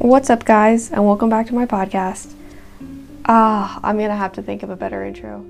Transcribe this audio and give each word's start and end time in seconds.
What's 0.00 0.30
up, 0.30 0.46
guys, 0.46 0.90
and 0.90 1.04
welcome 1.04 1.28
back 1.28 1.46
to 1.48 1.54
my 1.54 1.66
podcast. 1.66 2.32
Ah, 3.26 3.78
I'm 3.82 3.98
gonna 3.98 4.16
have 4.16 4.32
to 4.32 4.42
think 4.42 4.62
of 4.62 4.70
a 4.70 4.74
better 4.74 5.04
intro. 5.04 5.44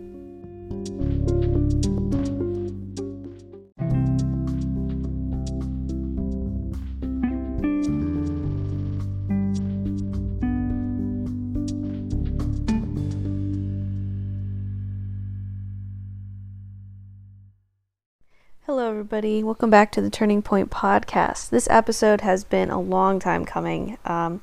Everybody. 19.13 19.43
Welcome 19.43 19.71
back 19.71 19.91
to 19.93 20.01
the 20.01 20.09
Turning 20.09 20.41
Point 20.41 20.71
podcast. 20.71 21.51
This 21.51 21.67
episode 21.69 22.21
has 22.21 22.45
been 22.45 22.71
a 22.71 22.81
long 22.81 23.19
time 23.19 23.45
coming. 23.45 23.99
Um, 24.05 24.41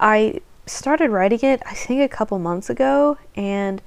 I 0.00 0.40
started 0.66 1.10
writing 1.10 1.38
it, 1.42 1.62
I 1.64 1.74
think, 1.74 2.00
a 2.00 2.08
couple 2.08 2.36
months 2.40 2.68
ago, 2.68 3.16
and 3.36 3.80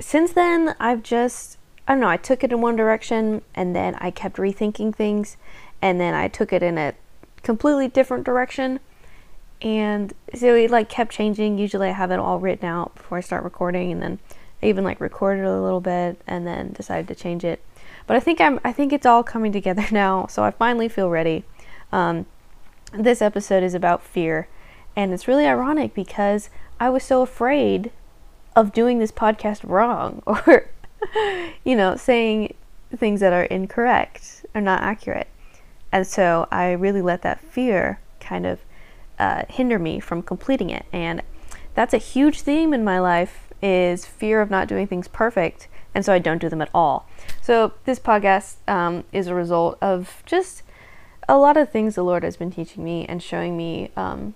since 0.00 0.32
then, 0.32 0.74
I've 0.80 1.04
just, 1.04 1.56
I 1.86 1.92
don't 1.92 2.00
know, 2.00 2.08
I 2.08 2.16
took 2.16 2.42
it 2.42 2.50
in 2.50 2.60
one 2.60 2.74
direction 2.74 3.42
and 3.54 3.76
then 3.76 3.94
I 4.00 4.10
kept 4.10 4.38
rethinking 4.38 4.92
things, 4.96 5.36
and 5.80 6.00
then 6.00 6.14
I 6.14 6.26
took 6.26 6.52
it 6.52 6.64
in 6.64 6.76
a 6.76 6.94
completely 7.44 7.86
different 7.86 8.24
direction. 8.24 8.80
And 9.62 10.14
so 10.34 10.56
it 10.56 10.72
like 10.72 10.88
kept 10.88 11.12
changing. 11.12 11.58
Usually 11.58 11.90
I 11.90 11.92
have 11.92 12.10
it 12.10 12.18
all 12.18 12.40
written 12.40 12.66
out 12.66 12.96
before 12.96 13.18
I 13.18 13.20
start 13.20 13.44
recording, 13.44 13.92
and 13.92 14.02
then 14.02 14.18
I 14.60 14.66
even 14.66 14.82
like 14.82 15.00
recorded 15.00 15.44
a 15.44 15.62
little 15.62 15.80
bit 15.80 16.20
and 16.26 16.44
then 16.44 16.72
decided 16.72 17.06
to 17.06 17.14
change 17.14 17.44
it 17.44 17.60
but 18.08 18.16
I 18.16 18.20
think 18.20 18.40
I'm 18.40 18.58
I 18.64 18.72
think 18.72 18.92
it's 18.92 19.06
all 19.06 19.22
coming 19.22 19.52
together 19.52 19.86
now, 19.92 20.26
so 20.26 20.42
I 20.42 20.50
finally 20.50 20.88
feel 20.88 21.10
ready. 21.10 21.44
Um, 21.92 22.26
this 22.92 23.22
episode 23.22 23.62
is 23.62 23.74
about 23.74 24.02
fear, 24.02 24.48
and 24.96 25.12
it's 25.12 25.28
really 25.28 25.46
ironic 25.46 25.94
because 25.94 26.50
I 26.80 26.88
was 26.88 27.04
so 27.04 27.22
afraid 27.22 27.92
of 28.56 28.72
doing 28.72 28.98
this 28.98 29.12
podcast 29.12 29.60
wrong 29.62 30.22
or 30.26 30.70
you 31.64 31.76
know 31.76 31.94
saying 31.94 32.54
things 32.96 33.20
that 33.20 33.32
are 33.32 33.44
incorrect 33.44 34.46
or 34.54 34.60
not 34.62 34.82
accurate, 34.82 35.28
and 35.92 36.06
so 36.06 36.48
I 36.50 36.72
really 36.72 37.02
let 37.02 37.22
that 37.22 37.44
fear 37.44 38.00
kind 38.20 38.46
of 38.46 38.60
uh, 39.18 39.42
hinder 39.50 39.78
me 39.78 40.00
from 40.00 40.22
completing 40.22 40.70
it, 40.70 40.86
and 40.92 41.22
that's 41.74 41.92
a 41.92 41.98
huge 41.98 42.40
theme 42.40 42.72
in 42.72 42.82
my 42.82 42.98
life 42.98 43.52
is 43.60 44.06
fear 44.06 44.40
of 44.40 44.50
not 44.50 44.66
doing 44.66 44.86
things 44.86 45.08
perfect 45.08 45.68
and 45.98 46.04
so 46.04 46.12
I 46.12 46.20
don't 46.20 46.38
do 46.38 46.48
them 46.48 46.62
at 46.62 46.70
all. 46.72 47.08
So 47.42 47.72
this 47.84 47.98
podcast 47.98 48.58
um, 48.68 49.02
is 49.10 49.26
a 49.26 49.34
result 49.34 49.78
of 49.82 50.22
just 50.26 50.62
a 51.28 51.36
lot 51.36 51.56
of 51.56 51.70
things 51.70 51.96
the 51.96 52.04
Lord 52.04 52.22
has 52.22 52.36
been 52.36 52.52
teaching 52.52 52.84
me 52.84 53.04
and 53.06 53.20
showing 53.20 53.56
me 53.56 53.90
um, 53.96 54.34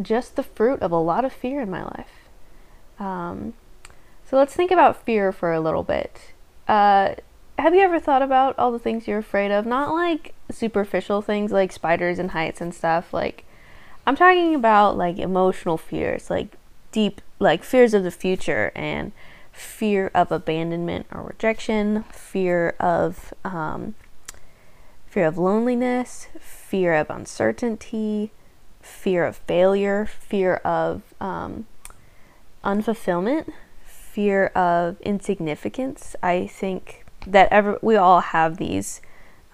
just 0.00 0.36
the 0.36 0.44
fruit 0.44 0.80
of 0.80 0.92
a 0.92 0.98
lot 0.98 1.24
of 1.24 1.32
fear 1.32 1.60
in 1.60 1.68
my 1.68 1.82
life. 1.82 2.28
Um, 3.00 3.54
so 4.24 4.36
let's 4.36 4.54
think 4.54 4.70
about 4.70 5.04
fear 5.04 5.32
for 5.32 5.52
a 5.52 5.58
little 5.58 5.82
bit. 5.82 6.32
Uh, 6.68 7.16
have 7.58 7.74
you 7.74 7.80
ever 7.80 7.98
thought 7.98 8.22
about 8.22 8.56
all 8.56 8.70
the 8.70 8.78
things 8.78 9.08
you're 9.08 9.18
afraid 9.18 9.50
of? 9.50 9.66
Not 9.66 9.92
like 9.92 10.32
superficial 10.48 11.22
things 11.22 11.50
like 11.50 11.72
spiders 11.72 12.20
and 12.20 12.30
heights 12.30 12.60
and 12.60 12.72
stuff. 12.72 13.12
Like, 13.12 13.44
I'm 14.06 14.14
talking 14.14 14.54
about 14.54 14.96
like 14.96 15.18
emotional 15.18 15.76
fears, 15.76 16.30
like 16.30 16.54
deep, 16.92 17.20
like 17.40 17.64
fears 17.64 17.94
of 17.94 18.04
the 18.04 18.12
future 18.12 18.70
and 18.76 19.10
fear 19.52 20.10
of 20.14 20.32
abandonment 20.32 21.06
or 21.12 21.22
rejection, 21.22 22.04
fear 22.04 22.74
of 22.80 23.34
um, 23.44 23.94
fear 25.06 25.26
of 25.26 25.36
loneliness, 25.36 26.28
fear 26.40 26.94
of 26.94 27.10
uncertainty, 27.10 28.32
fear 28.80 29.26
of 29.26 29.36
failure, 29.36 30.06
fear 30.06 30.54
of 30.56 31.02
um, 31.20 31.66
unfulfillment, 32.64 33.52
fear 33.84 34.46
of 34.48 35.00
insignificance. 35.02 36.16
I 36.22 36.46
think 36.46 37.04
that 37.26 37.48
ever 37.52 37.78
we 37.82 37.96
all 37.96 38.20
have 38.20 38.56
these 38.56 39.00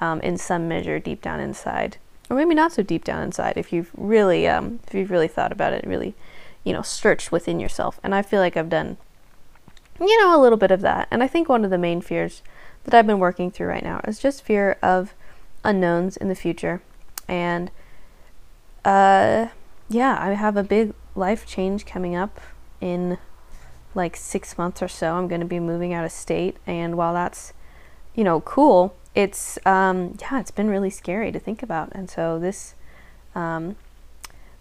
um, 0.00 0.20
in 0.20 0.38
some 0.38 0.68
measure 0.68 0.98
deep 0.98 1.20
down 1.20 1.40
inside, 1.40 1.96
or 2.30 2.36
maybe 2.36 2.54
not 2.54 2.72
so 2.72 2.82
deep 2.82 3.04
down 3.04 3.22
inside. 3.22 3.56
If 3.56 3.72
you've 3.72 3.90
really, 3.96 4.46
um, 4.46 4.78
if 4.86 4.94
you've 4.94 5.10
really 5.10 5.28
thought 5.28 5.50
about 5.50 5.72
it, 5.72 5.84
really, 5.84 6.14
you 6.62 6.72
know, 6.72 6.82
searched 6.82 7.32
within 7.32 7.58
yourself. 7.58 7.98
And 8.04 8.14
I 8.14 8.22
feel 8.22 8.40
like 8.40 8.56
I've 8.56 8.68
done 8.70 8.96
you 10.00 10.20
know, 10.20 10.38
a 10.38 10.40
little 10.40 10.58
bit 10.58 10.70
of 10.70 10.80
that. 10.82 11.08
And 11.10 11.22
I 11.22 11.26
think 11.26 11.48
one 11.48 11.64
of 11.64 11.70
the 11.70 11.78
main 11.78 12.00
fears 12.00 12.42
that 12.84 12.94
I've 12.94 13.06
been 13.06 13.18
working 13.18 13.50
through 13.50 13.68
right 13.68 13.82
now 13.82 14.00
is 14.06 14.18
just 14.18 14.44
fear 14.44 14.76
of 14.82 15.14
unknowns 15.64 16.16
in 16.16 16.28
the 16.28 16.34
future. 16.34 16.80
And 17.26 17.70
uh, 18.84 19.48
yeah, 19.88 20.16
I 20.20 20.32
have 20.32 20.56
a 20.56 20.62
big 20.62 20.94
life 21.14 21.46
change 21.46 21.84
coming 21.84 22.14
up 22.14 22.40
in 22.80 23.18
like 23.94 24.16
six 24.16 24.56
months 24.56 24.82
or 24.82 24.88
so. 24.88 25.14
I'm 25.14 25.28
going 25.28 25.40
to 25.40 25.46
be 25.46 25.60
moving 25.60 25.92
out 25.92 26.04
of 26.04 26.12
state. 26.12 26.56
And 26.66 26.96
while 26.96 27.12
that's, 27.12 27.52
you 28.14 28.24
know, 28.24 28.40
cool, 28.40 28.94
it's, 29.14 29.58
um, 29.66 30.16
yeah, 30.20 30.40
it's 30.40 30.50
been 30.50 30.70
really 30.70 30.90
scary 30.90 31.32
to 31.32 31.38
think 31.38 31.62
about. 31.62 31.90
And 31.92 32.08
so 32.08 32.38
this, 32.38 32.74
um, 33.34 33.76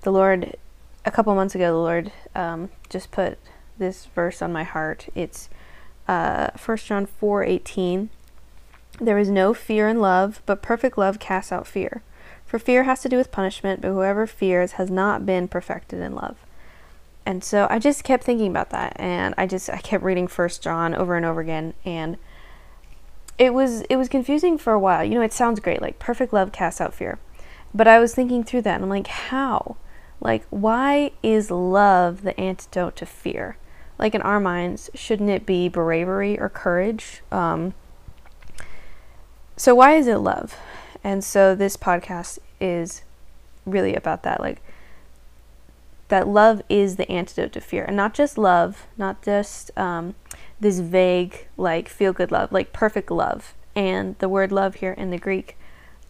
the 0.02 0.12
Lord, 0.12 0.56
a 1.06 1.12
couple 1.12 1.34
months 1.36 1.56
ago, 1.56 1.72
the 1.72 1.78
Lord 1.78 2.12
um, 2.36 2.70
just 2.90 3.12
put 3.12 3.38
this 3.78 4.06
verse 4.06 4.42
on 4.42 4.52
my 4.52 4.64
heart. 4.64 5.08
It's 5.16 5.50
uh, 6.08 6.50
1 6.64 6.78
John 6.78 7.06
4 7.06 7.44
18. 7.44 8.10
There 9.00 9.18
is 9.18 9.30
no 9.30 9.54
fear 9.54 9.88
in 9.88 10.00
love, 10.00 10.42
but 10.46 10.62
perfect 10.62 10.98
love 10.98 11.20
casts 11.20 11.52
out 11.52 11.68
fear. 11.68 12.02
For 12.46 12.58
fear 12.58 12.84
has 12.84 13.02
to 13.02 13.10
do 13.10 13.18
with 13.18 13.32
punishment, 13.32 13.82
but 13.82 13.90
whoever 13.90 14.26
fears 14.26 14.74
has 14.74 14.90
not 14.90 15.26
been 15.26 15.48
perfected 15.48 16.00
in 16.00 16.16
love. 16.16 16.38
And 17.26 17.44
so 17.44 17.68
I 17.70 17.78
just 17.78 18.06
kept 18.06 18.24
thinking 18.24 18.50
about 18.50 18.70
that, 18.70 18.96
and 18.98 19.36
I 19.38 19.48
just 19.48 19.70
I 19.70 19.80
kept 19.80 20.04
reading 20.04 20.28
First 20.28 20.64
John 20.64 20.96
over 20.96 21.18
and 21.18 21.26
over 21.26 21.42
again, 21.42 21.74
and 21.84 22.18
it 23.38 23.54
was 23.54 23.82
it 23.82 23.98
was 23.98 24.08
confusing 24.08 24.58
for 24.58 24.72
a 24.72 24.80
while. 24.80 25.04
You 25.04 25.16
know, 25.16 25.22
it 25.22 25.34
sounds 25.34 25.60
great, 25.60 25.82
like 25.82 26.00
perfect 26.00 26.32
love 26.32 26.54
casts 26.54 26.80
out 26.80 26.94
fear, 26.94 27.20
but 27.74 27.86
I 27.86 28.00
was 28.00 28.16
thinking 28.16 28.46
through 28.46 28.62
that, 28.62 28.76
and 28.76 28.84
I'm 28.86 28.90
like, 28.90 29.08
how? 29.08 29.76
Like, 30.22 30.46
why 30.50 31.12
is 31.22 31.52
love 31.52 32.24
the 32.24 32.40
antidote 32.40 32.96
to 32.96 33.06
fear? 33.06 33.58
Like 34.00 34.14
in 34.14 34.22
our 34.22 34.40
minds, 34.40 34.90
shouldn't 34.94 35.30
it 35.30 35.46
be 35.46 35.68
bravery 35.68 36.40
or 36.40 36.50
courage? 36.50 37.22
Um, 37.32 37.74
so 39.56 39.74
why 39.74 39.96
is 39.96 40.08
it 40.08 40.18
love? 40.18 40.56
And 41.04 41.24
so 41.24 41.56
this 41.56 41.78
podcast 41.78 42.40
is 42.60 43.04
really 43.66 43.96
about 43.96 44.24
that, 44.24 44.40
like 44.40 44.62
that 46.10 46.28
love 46.28 46.62
is 46.70 46.96
the 46.96 47.12
antidote 47.12 47.52
to 47.54 47.62
fear, 47.62 47.84
and 47.84 47.98
not 47.98 48.14
just 48.14 48.38
love, 48.38 48.88
not 48.98 49.22
just 49.22 49.78
um, 49.78 50.16
this 50.60 50.80
vague 50.80 51.48
like 51.58 51.90
feel 51.90 52.14
good 52.14 52.32
love, 52.32 52.52
like 52.52 52.72
perfect 52.74 53.12
love. 53.12 53.54
And 53.76 54.18
the 54.20 54.30
word 54.30 54.52
love 54.52 54.76
here 54.76 54.94
in 54.94 55.12
the 55.12 55.18
Greek 55.18 55.58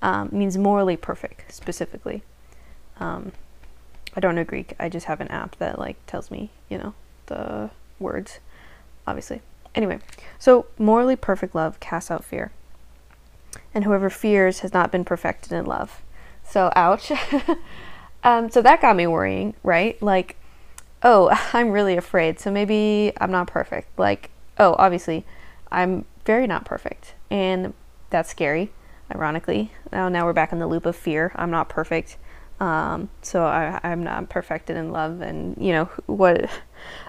um, 0.02 0.30
means 0.32 0.58
morally 0.58 0.96
perfect, 0.96 1.54
specifically. 1.54 2.24
Um, 3.00 3.32
I 4.16 4.20
don't 4.20 4.36
know 4.36 4.44
Greek. 4.44 4.74
I 4.80 4.90
just 4.90 5.08
have 5.08 5.22
an 5.22 5.28
app 5.28 5.58
that 5.58 5.78
like 5.78 5.98
tells 6.06 6.32
me, 6.32 6.52
you 6.70 6.78
know, 6.78 6.94
the 7.28 7.70
words, 8.00 8.40
obviously. 9.06 9.42
Anyway, 9.76 10.00
so 10.40 10.66
morally 10.78 11.16
perfect 11.16 11.54
love 11.54 11.80
casts 11.80 12.10
out 12.10 12.26
fear. 12.26 12.52
And 13.74 13.84
whoever 13.84 14.10
fears 14.10 14.60
has 14.60 14.74
not 14.74 14.92
been 14.92 15.06
perfected 15.06 15.52
in 15.52 15.66
love. 15.66 16.02
So, 16.44 16.72
ouch. 16.76 17.12
um, 18.24 18.50
so 18.50 18.62
that 18.62 18.82
got 18.82 18.96
me 18.96 19.06
worrying, 19.08 19.54
right? 19.64 20.02
Like, 20.02 20.36
oh, 21.04 21.30
I'm 21.54 21.70
really 21.70 21.98
afraid. 21.98 22.40
So 22.40 22.52
maybe 22.52 23.14
I'm 23.18 23.32
not 23.32 23.48
perfect. 23.48 23.98
Like, 24.00 24.32
oh, 24.58 24.76
obviously, 24.80 25.26
I'm 25.72 26.06
very 26.26 26.48
not 26.48 26.66
perfect. 26.66 27.14
And 27.30 27.74
that's 28.10 28.30
scary, 28.30 28.72
ironically. 29.14 29.72
Now, 29.92 30.10
now 30.10 30.26
we're 30.26 30.34
back 30.34 30.52
in 30.52 30.60
the 30.60 30.68
loop 30.68 30.86
of 30.86 30.96
fear. 30.96 31.32
I'm 31.36 31.52
not 31.52 31.70
perfect. 31.70 32.18
Um, 32.60 33.10
so 33.22 33.44
I, 33.44 33.80
I'm 33.84 34.04
not 34.04 34.30
perfected 34.30 34.78
in 34.78 34.92
love, 34.92 35.22
and 35.22 35.56
you 35.60 35.74
know 35.74 35.86
what? 36.06 36.50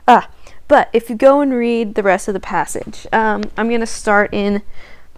Ah, 0.09 0.31
but 0.67 0.89
if 0.95 1.11
you 1.11 1.15
go 1.15 1.43
and 1.43 1.53
read 1.53 1.95
the 1.95 2.03
rest 2.03 2.27
of 2.27 2.35
the 2.35 2.41
passage, 2.41 3.07
um, 3.13 3.43
I'm 3.59 3.69
going 3.69 3.81
to 3.81 3.87
start 3.87 4.31
in 4.33 4.63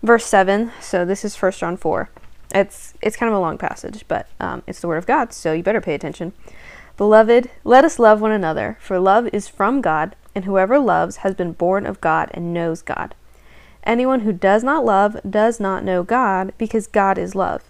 verse 0.03 0.27
seven. 0.27 0.73
So 0.81 1.05
this 1.05 1.25
is 1.25 1.37
First 1.37 1.61
John 1.61 1.77
four. 1.77 2.11
It's 2.53 2.95
it's 3.01 3.17
kind 3.17 3.31
of 3.31 3.39
a 3.39 3.41
long 3.41 3.59
passage, 3.59 4.05
but 4.09 4.29
um, 4.41 4.65
it's 4.67 4.81
the 4.81 4.89
word 4.89 4.97
of 4.97 5.07
God, 5.07 5.33
so 5.33 5.53
you 5.53 5.63
better 5.63 5.81
pay 5.81 5.95
attention. 5.95 6.33
Beloved, 6.97 7.49
let 7.63 7.85
us 7.85 7.99
love 7.99 8.21
one 8.21 8.33
another, 8.33 8.77
for 8.81 8.99
love 8.99 9.29
is 9.33 9.49
from 9.49 9.81
God, 9.81 10.17
and 10.35 10.45
whoever 10.45 10.79
loves 10.79 11.19
has 11.19 11.35
been 11.35 11.53
born 11.53 11.87
of 11.87 12.01
God 12.01 12.31
and 12.35 12.53
knows 12.53 12.83
God. 12.83 13.15
Anyone 13.85 14.21
who 14.21 14.33
does 14.33 14.63
not 14.63 14.85
love 14.85 15.17
does 15.29 15.61
not 15.61 15.85
know 15.85 16.03
God, 16.03 16.53
because 16.59 16.87
God 16.87 17.17
is 17.17 17.35
love. 17.35 17.70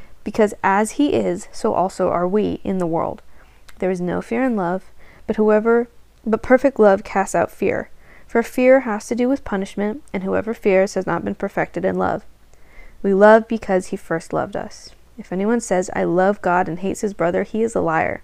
because 0.23 0.53
as 0.63 0.91
he 0.91 1.13
is, 1.13 1.47
so 1.51 1.73
also 1.73 2.09
are 2.09 2.27
we 2.27 2.61
in 2.63 2.77
the 2.77 2.87
world. 2.87 3.21
There 3.79 3.91
is 3.91 4.01
no 4.01 4.21
fear 4.21 4.43
in 4.43 4.55
love, 4.55 4.83
but 5.27 5.35
whoever 5.35 5.87
but 6.25 6.43
perfect 6.43 6.79
love 6.79 7.03
casts 7.03 7.33
out 7.33 7.51
fear, 7.51 7.89
for 8.27 8.43
fear 8.43 8.81
has 8.81 9.07
to 9.07 9.15
do 9.15 9.27
with 9.27 9.43
punishment, 9.43 10.03
and 10.13 10.23
whoever 10.23 10.53
fears 10.53 10.93
has 10.93 11.07
not 11.07 11.25
been 11.25 11.35
perfected 11.35 11.83
in 11.83 11.95
love. 11.97 12.23
We 13.01 13.13
love 13.13 13.47
because 13.47 13.87
he 13.87 13.97
first 13.97 14.31
loved 14.31 14.55
us. 14.55 14.91
If 15.17 15.31
anyone 15.31 15.59
says, 15.59 15.89
I 15.95 16.03
love 16.03 16.41
God 16.41 16.67
and 16.69 16.79
hates 16.79 17.01
his 17.01 17.13
brother, 17.13 17.43
he 17.43 17.63
is 17.63 17.75
a 17.75 17.81
liar. 17.81 18.21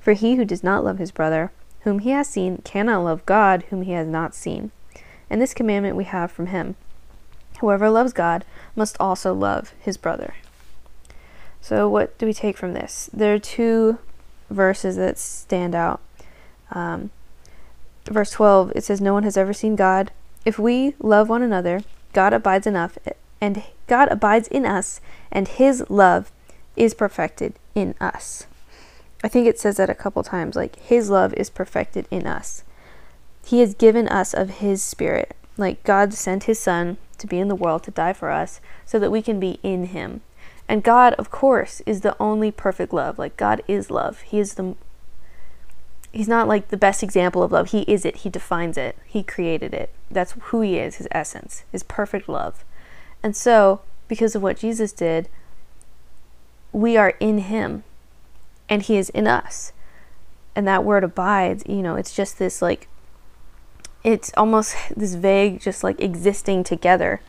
For 0.00 0.12
he 0.12 0.34
who 0.34 0.44
does 0.44 0.64
not 0.64 0.84
love 0.84 0.98
his 0.98 1.12
brother, 1.12 1.52
whom 1.80 2.00
he 2.00 2.10
has 2.10 2.28
seen, 2.28 2.58
cannot 2.58 3.04
love 3.04 3.24
God, 3.26 3.64
whom 3.70 3.82
he 3.82 3.92
has 3.92 4.06
not 4.06 4.34
seen. 4.34 4.72
And 5.30 5.40
this 5.40 5.54
commandment 5.54 5.96
we 5.96 6.04
have 6.04 6.30
from 6.30 6.46
him 6.46 6.76
Whoever 7.60 7.88
loves 7.88 8.12
God 8.12 8.44
must 8.74 8.96
also 9.00 9.32
love 9.32 9.72
his 9.80 9.96
brother. 9.96 10.34
So, 11.66 11.88
what 11.88 12.16
do 12.16 12.26
we 12.26 12.32
take 12.32 12.56
from 12.56 12.74
this? 12.74 13.10
There 13.12 13.34
are 13.34 13.40
two 13.40 13.98
verses 14.48 14.94
that 14.94 15.18
stand 15.18 15.74
out. 15.74 16.00
Um, 16.70 17.10
verse 18.04 18.30
12, 18.30 18.70
it 18.76 18.84
says, 18.84 19.00
No 19.00 19.12
one 19.12 19.24
has 19.24 19.36
ever 19.36 19.52
seen 19.52 19.74
God. 19.74 20.12
If 20.44 20.60
we 20.60 20.94
love 21.00 21.28
one 21.28 21.42
another, 21.42 21.82
God 22.12 22.32
abides 22.32 22.68
enough, 22.68 22.98
and 23.40 23.64
God 23.88 24.06
abides 24.12 24.46
in 24.46 24.64
us, 24.64 25.00
and 25.32 25.48
his 25.48 25.84
love 25.90 26.30
is 26.76 26.94
perfected 26.94 27.54
in 27.74 27.96
us. 28.00 28.46
I 29.24 29.26
think 29.26 29.48
it 29.48 29.58
says 29.58 29.76
that 29.78 29.90
a 29.90 29.94
couple 29.96 30.22
times, 30.22 30.54
like 30.54 30.78
his 30.78 31.10
love 31.10 31.34
is 31.34 31.50
perfected 31.50 32.06
in 32.12 32.28
us. 32.28 32.62
He 33.44 33.58
has 33.58 33.74
given 33.74 34.06
us 34.06 34.32
of 34.32 34.60
his 34.60 34.84
spirit. 34.84 35.34
Like 35.56 35.82
God 35.82 36.14
sent 36.14 36.44
his 36.44 36.60
son 36.60 36.98
to 37.18 37.26
be 37.26 37.40
in 37.40 37.48
the 37.48 37.56
world 37.56 37.82
to 37.82 37.90
die 37.90 38.12
for 38.12 38.30
us 38.30 38.60
so 38.84 39.00
that 39.00 39.10
we 39.10 39.20
can 39.20 39.40
be 39.40 39.58
in 39.64 39.86
him. 39.86 40.20
And 40.68 40.82
God, 40.82 41.14
of 41.14 41.30
course, 41.30 41.80
is 41.86 42.00
the 42.00 42.16
only 42.20 42.50
perfect 42.50 42.92
love. 42.92 43.18
Like 43.18 43.36
God 43.36 43.62
is 43.68 43.90
love. 43.90 44.22
He 44.22 44.38
is 44.38 44.54
the 44.54 44.74
he's 46.12 46.28
not 46.28 46.48
like 46.48 46.68
the 46.68 46.76
best 46.76 47.02
example 47.02 47.42
of 47.42 47.52
love. 47.52 47.70
He 47.70 47.82
is 47.82 48.04
it. 48.04 48.18
He 48.18 48.30
defines 48.30 48.76
it. 48.76 48.96
He 49.04 49.22
created 49.22 49.74
it. 49.74 49.90
That's 50.10 50.32
who 50.32 50.62
he 50.62 50.78
is, 50.78 50.96
his 50.96 51.08
essence, 51.12 51.64
his 51.70 51.82
perfect 51.82 52.28
love. 52.28 52.64
And 53.22 53.36
so, 53.36 53.82
because 54.08 54.34
of 54.34 54.42
what 54.42 54.56
Jesus 54.56 54.92
did, 54.92 55.28
we 56.72 56.96
are 56.96 57.14
in 57.20 57.38
him 57.38 57.84
and 58.68 58.82
he 58.82 58.96
is 58.96 59.10
in 59.10 59.26
us. 59.26 59.72
And 60.54 60.66
that 60.66 60.84
word 60.84 61.04
abides, 61.04 61.64
you 61.66 61.82
know, 61.82 61.96
it's 61.96 62.14
just 62.14 62.38
this 62.38 62.62
like 62.62 62.88
it's 64.04 64.32
almost 64.36 64.76
this 64.96 65.14
vague 65.14 65.60
just 65.60 65.84
like 65.84 66.00
existing 66.00 66.64
together. 66.64 67.20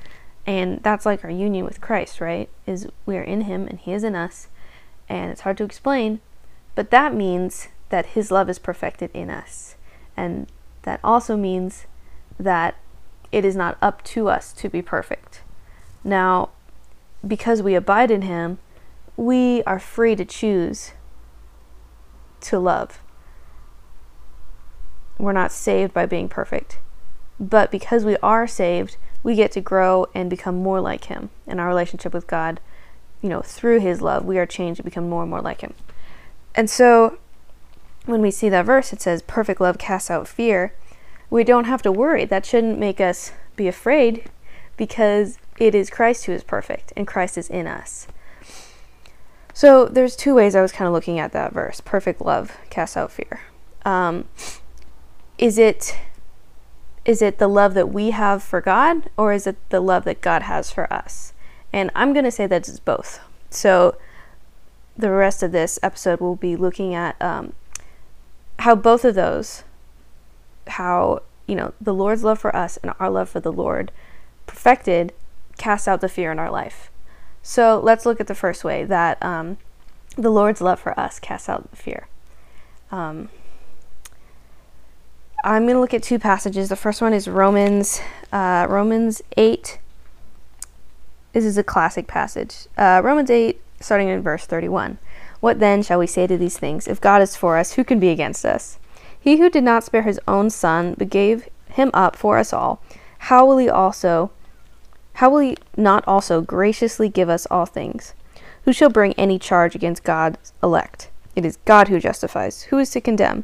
And 0.47 0.81
that's 0.81 1.05
like 1.05 1.25
our 1.25 1.29
union 1.29 1.65
with 1.65 1.81
Christ, 1.81 2.21
right? 2.21 2.49
Is 2.65 2.87
we 3.05 3.17
are 3.17 3.23
in 3.23 3.41
him 3.41 3.67
and 3.67 3.77
he 3.77 3.91
is 3.91 4.03
in 4.05 4.15
us. 4.15 4.47
And 5.09 5.29
it's 5.29 5.41
hard 5.41 5.57
to 5.57 5.65
explain, 5.65 6.21
but 6.73 6.89
that 6.91 7.13
means 7.13 7.67
that 7.89 8.07
his 8.07 8.31
love 8.31 8.49
is 8.49 8.59
perfected 8.59 9.11
in 9.13 9.29
us. 9.29 9.75
And 10.15 10.47
that 10.83 10.99
also 11.03 11.37
means 11.37 11.85
that 12.39 12.75
it 13.31 13.43
is 13.43 13.55
not 13.55 13.77
up 13.81 14.03
to 14.05 14.29
us 14.29 14.53
to 14.53 14.69
be 14.69 14.81
perfect. 14.81 15.41
Now, 16.03 16.49
because 17.25 17.61
we 17.61 17.75
abide 17.75 18.11
in 18.11 18.23
him, 18.23 18.59
we 19.17 19.63
are 19.63 19.79
free 19.79 20.15
to 20.15 20.25
choose 20.25 20.93
to 22.41 22.59
love. 22.59 23.01
We're 25.17 25.33
not 25.33 25.51
saved 25.51 25.93
by 25.93 26.05
being 26.05 26.29
perfect. 26.29 26.79
But 27.39 27.71
because 27.71 28.05
we 28.05 28.17
are 28.17 28.47
saved, 28.47 28.97
we 29.27 29.35
get 29.35 29.51
to 29.51 29.59
grow 29.59 30.07
and 30.15 30.29
become 30.29 30.55
more 30.55 30.79
like 30.79 31.03
him 31.03 31.29
in 31.45 31.59
our 31.59 31.67
relationship 31.67 32.13
with 32.13 32.25
God. 32.27 32.61
You 33.21 33.27
know, 33.27 33.41
through 33.41 33.81
his 33.81 34.01
love, 34.01 34.23
we 34.23 34.37
are 34.37 34.45
changed 34.45 34.77
to 34.77 34.83
become 34.83 35.09
more 35.09 35.23
and 35.23 35.29
more 35.29 35.41
like 35.41 35.59
him. 35.59 35.73
And 36.55 36.69
so 36.69 37.17
when 38.05 38.21
we 38.21 38.31
see 38.31 38.47
that 38.47 38.65
verse, 38.65 38.93
it 38.93 39.01
says, 39.01 39.21
perfect 39.23 39.59
love 39.59 39.77
casts 39.77 40.09
out 40.09 40.29
fear. 40.29 40.73
We 41.29 41.43
don't 41.43 41.65
have 41.65 41.81
to 41.81 41.91
worry. 41.91 42.23
That 42.23 42.45
shouldn't 42.45 42.79
make 42.79 43.01
us 43.01 43.33
be 43.57 43.67
afraid 43.67 44.29
because 44.77 45.37
it 45.59 45.75
is 45.75 45.89
Christ 45.89 46.23
who 46.27 46.31
is 46.31 46.45
perfect 46.45 46.93
and 46.95 47.05
Christ 47.05 47.37
is 47.37 47.49
in 47.49 47.67
us. 47.67 48.07
So 49.53 49.87
there's 49.87 50.15
two 50.15 50.35
ways 50.35 50.55
I 50.55 50.61
was 50.61 50.71
kind 50.71 50.87
of 50.87 50.93
looking 50.93 51.19
at 51.19 51.33
that 51.33 51.51
verse. 51.51 51.81
Perfect 51.81 52.21
love 52.21 52.55
casts 52.69 52.95
out 52.95 53.11
fear. 53.11 53.41
Um, 53.83 54.23
is 55.37 55.57
it 55.57 55.97
is 57.07 57.21
it 57.21 57.39
the 57.39 57.47
love 57.47 57.73
that 57.73 57.91
we 57.91 58.11
have 58.11 58.43
for 58.43 58.59
God 58.59 59.09
or 59.15 59.31
is 59.31 59.47
it 59.47 59.55
the 59.69 59.79
love 59.79 60.03
that 60.03 60.19
God 60.19 60.43
has 60.43 60.69
for 60.69 60.91
us? 60.91 61.33
And 61.71 61.89
I'm 61.95 62.11
going 62.11 62.25
to 62.25 62.31
say 62.31 62.45
that 62.47 62.67
it's 62.67 62.79
both. 62.81 63.21
So 63.49 63.97
the 64.97 65.09
rest 65.09 65.41
of 65.41 65.53
this 65.53 65.79
episode 65.81 66.19
will 66.19 66.35
be 66.35 66.57
looking 66.57 66.93
at 66.93 67.19
um, 67.21 67.53
how 68.59 68.75
both 68.75 69.05
of 69.05 69.15
those, 69.15 69.63
how, 70.67 71.21
you 71.47 71.55
know, 71.55 71.73
the 71.79 71.93
Lord's 71.93 72.25
love 72.25 72.39
for 72.39 72.53
us 72.53 72.75
and 72.77 72.93
our 72.99 73.09
love 73.09 73.29
for 73.29 73.39
the 73.39 73.53
Lord 73.53 73.91
perfected 74.45 75.13
cast 75.57 75.87
out 75.87 76.01
the 76.01 76.09
fear 76.09 76.31
in 76.31 76.39
our 76.39 76.51
life. 76.51 76.91
So 77.41 77.79
let's 77.81 78.05
look 78.05 78.19
at 78.19 78.27
the 78.27 78.35
first 78.35 78.65
way 78.65 78.83
that 78.83 79.23
um, 79.23 79.57
the 80.17 80.29
Lord's 80.29 80.59
love 80.59 80.81
for 80.81 80.99
us 80.99 81.19
casts 81.19 81.47
out 81.47 81.71
the 81.71 81.77
fear. 81.77 82.07
Um, 82.91 83.29
I'm 85.43 85.63
going 85.63 85.75
to 85.75 85.79
look 85.81 85.93
at 85.93 86.03
two 86.03 86.19
passages. 86.19 86.69
The 86.69 86.75
first 86.75 87.01
one 87.01 87.13
is 87.13 87.27
Romans, 87.27 88.01
uh, 88.31 88.65
Romans 88.69 89.21
8. 89.37 89.79
This 91.33 91.45
is 91.45 91.57
a 91.57 91.63
classic 91.63 92.07
passage. 92.07 92.67
Uh, 92.75 93.01
Romans 93.03 93.29
8, 93.29 93.61
starting 93.79 94.09
in 94.09 94.21
verse 94.21 94.45
31. 94.47 94.97
What 95.39 95.59
then 95.59 95.83
shall 95.83 95.99
we 95.99 96.07
say 96.07 96.25
to 96.25 96.37
these 96.37 96.57
things? 96.57 96.87
If 96.87 96.99
God 96.99 97.21
is 97.21 97.35
for 97.35 97.57
us, 97.57 97.73
who 97.73 97.83
can 97.83 97.99
be 97.99 98.09
against 98.09 98.45
us? 98.45 98.79
He 99.19 99.37
who 99.37 99.49
did 99.49 99.63
not 99.63 99.83
spare 99.83 100.01
his 100.01 100.19
own 100.27 100.49
son, 100.49 100.95
but 100.97 101.09
gave 101.09 101.47
him 101.69 101.91
up 101.93 102.15
for 102.15 102.39
us 102.39 102.51
all, 102.51 102.81
how 103.19 103.45
will 103.45 103.57
he 103.57 103.69
also 103.69 104.31
how 105.13 105.31
will 105.31 105.39
he 105.39 105.57
not 105.75 106.03
also 106.07 106.41
graciously 106.41 107.09
give 107.09 107.27
us 107.27 107.47
all 107.49 107.65
things? 107.65 108.13
Who 108.65 108.71
shall 108.71 108.89
bring 108.89 109.13
any 109.13 109.39
charge 109.39 109.73
against 109.73 110.03
God's 110.03 110.53
elect? 110.61 111.09
It 111.35 111.43
is 111.43 111.57
God 111.65 111.87
who 111.87 111.99
justifies. 111.99 112.63
Who 112.63 112.77
is 112.77 112.91
to 112.91 113.01
condemn? 113.01 113.43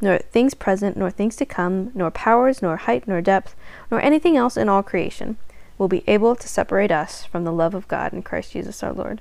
nor 0.00 0.18
things 0.18 0.54
present, 0.54 0.96
nor 0.96 1.10
things 1.10 1.36
to 1.36 1.46
come, 1.46 1.90
nor 1.94 2.10
powers, 2.10 2.62
nor 2.62 2.76
height, 2.76 3.06
nor 3.08 3.20
depth, 3.20 3.54
nor 3.90 4.00
anything 4.00 4.36
else 4.36 4.56
in 4.56 4.68
all 4.68 4.82
creation 4.82 5.36
will 5.76 5.88
be 5.88 6.04
able 6.08 6.34
to 6.34 6.48
separate 6.48 6.90
us 6.90 7.24
from 7.24 7.44
the 7.44 7.52
love 7.52 7.74
of 7.74 7.88
God 7.88 8.12
in 8.12 8.22
Christ 8.22 8.52
Jesus 8.52 8.82
our 8.82 8.92
Lord. 8.92 9.20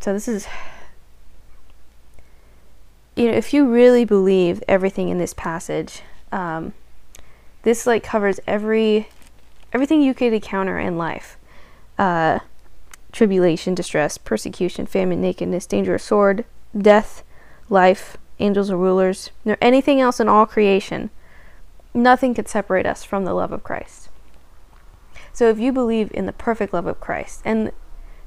So 0.00 0.12
this 0.12 0.28
is 0.28 0.46
you 3.16 3.26
know, 3.26 3.36
if 3.36 3.52
you 3.52 3.66
really 3.66 4.04
believe 4.04 4.62
everything 4.66 5.08
in 5.08 5.18
this 5.18 5.34
passage, 5.34 6.02
um, 6.30 6.72
this 7.62 7.86
like 7.86 8.02
covers 8.02 8.40
every 8.46 9.08
everything 9.72 10.02
you 10.02 10.14
could 10.14 10.32
encounter 10.32 10.78
in 10.78 10.98
life. 10.98 11.36
Uh, 11.98 12.40
tribulation, 13.12 13.74
distress, 13.74 14.16
persecution, 14.16 14.86
famine, 14.86 15.20
nakedness, 15.20 15.66
danger, 15.66 15.98
sword, 15.98 16.44
death, 16.76 17.22
life, 17.68 18.16
angels 18.38 18.70
or 18.70 18.76
rulers, 18.76 19.30
nor 19.44 19.56
anything 19.60 20.00
else 20.00 20.20
in 20.20 20.28
all 20.28 20.46
creation, 20.46 21.10
nothing 21.94 22.34
could 22.34 22.48
separate 22.48 22.86
us 22.86 23.04
from 23.04 23.24
the 23.24 23.34
love 23.34 23.52
of 23.52 23.62
Christ. 23.62 24.08
So 25.32 25.48
if 25.48 25.58
you 25.58 25.72
believe 25.72 26.10
in 26.12 26.26
the 26.26 26.32
perfect 26.32 26.72
love 26.72 26.86
of 26.86 27.00
Christ, 27.00 27.42
and 27.44 27.72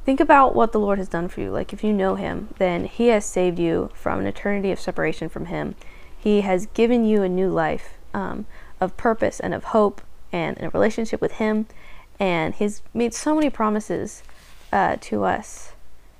think 0.06 0.20
about 0.20 0.56
what 0.56 0.72
the 0.72 0.80
Lord 0.80 0.98
has 0.98 1.08
done 1.08 1.28
for 1.28 1.42
you, 1.42 1.52
like 1.52 1.74
if 1.74 1.84
you 1.84 1.94
know 1.94 2.16
Him, 2.16 2.50
then 2.58 2.86
He 2.86 3.08
has 3.08 3.26
saved 3.26 3.60
you 3.60 3.92
from 3.94 4.20
an 4.20 4.28
eternity 4.28 4.72
of 4.72 4.80
separation 4.80 5.30
from 5.30 5.48
Him. 5.48 5.76
He 6.18 6.42
has 6.42 6.66
given 6.68 7.06
you 7.06 7.22
a 7.22 7.30
new 7.30 7.50
life 7.50 7.94
um, 8.14 8.46
of 8.82 8.98
purpose 8.98 9.40
and 9.40 9.54
of 9.54 9.66
hope 9.66 10.02
and 10.32 10.58
a 10.60 10.70
relationship 10.70 11.22
with 11.22 11.34
Him, 11.34 11.68
and 12.20 12.56
He's 12.56 12.82
made 12.94 13.14
so 13.14 13.36
many 13.36 13.50
promises 13.50 14.24
uh, 14.74 14.98
to 15.02 15.24
us. 15.24 15.74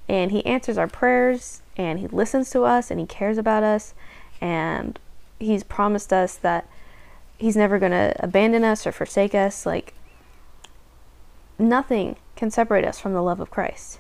And 0.08 0.32
He 0.32 0.46
answers 0.46 0.78
our 0.78 0.88
prayers, 0.88 1.62
and 1.78 2.00
He 2.00 2.08
listens 2.08 2.50
to 2.52 2.64
us, 2.64 2.92
and 2.92 3.00
He 3.00 3.06
cares 3.06 3.38
about 3.38 3.64
us, 3.64 3.94
and 4.40 5.00
He's 5.40 5.64
promised 5.64 6.14
us 6.14 6.36
that 6.36 6.68
He's 7.38 7.58
never 7.58 7.80
going 7.80 7.92
to 7.92 8.16
abandon 8.20 8.64
us 8.64 8.88
or 8.88 8.92
forsake 8.92 9.36
us. 9.36 9.66
Like, 9.66 9.94
nothing 11.60 12.16
can 12.36 12.52
separate 12.52 12.86
us 12.86 13.00
from 13.00 13.14
the 13.14 13.22
love 13.22 13.40
of 13.40 13.50
Christ. 13.50 14.00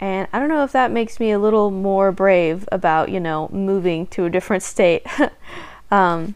And 0.00 0.26
I 0.32 0.40
don't 0.40 0.48
know 0.48 0.64
if 0.64 0.72
that 0.72 0.90
makes 0.90 1.20
me 1.20 1.30
a 1.30 1.38
little 1.38 1.70
more 1.70 2.10
brave 2.10 2.68
about, 2.72 3.08
you 3.08 3.20
know, 3.20 3.48
moving 3.52 4.08
to 4.08 4.24
a 4.24 4.30
different 4.30 4.62
state. 4.64 5.06
um, 5.90 6.34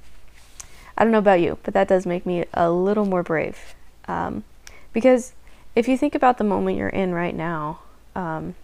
I 0.97 1.05
don't 1.05 1.13
know 1.13 1.19
about 1.19 1.41
you, 1.41 1.59
but 1.63 1.75
that 1.75 1.89
does 1.89 2.07
make 2.07 2.25
me 2.25 2.45
a 2.55 2.71
little 2.71 3.05
more 3.05 3.23
brave. 3.23 3.75
Um, 4.09 4.45
because 4.93 5.33
if 5.75 5.89
you 5.89 5.99
think 5.99 6.15
about 6.15 6.39
the 6.39 6.45
moment 6.45 6.79
you're 6.79 6.89
in 6.89 7.13
right 7.13 7.35
now, 7.35 7.81
um, 8.15 8.55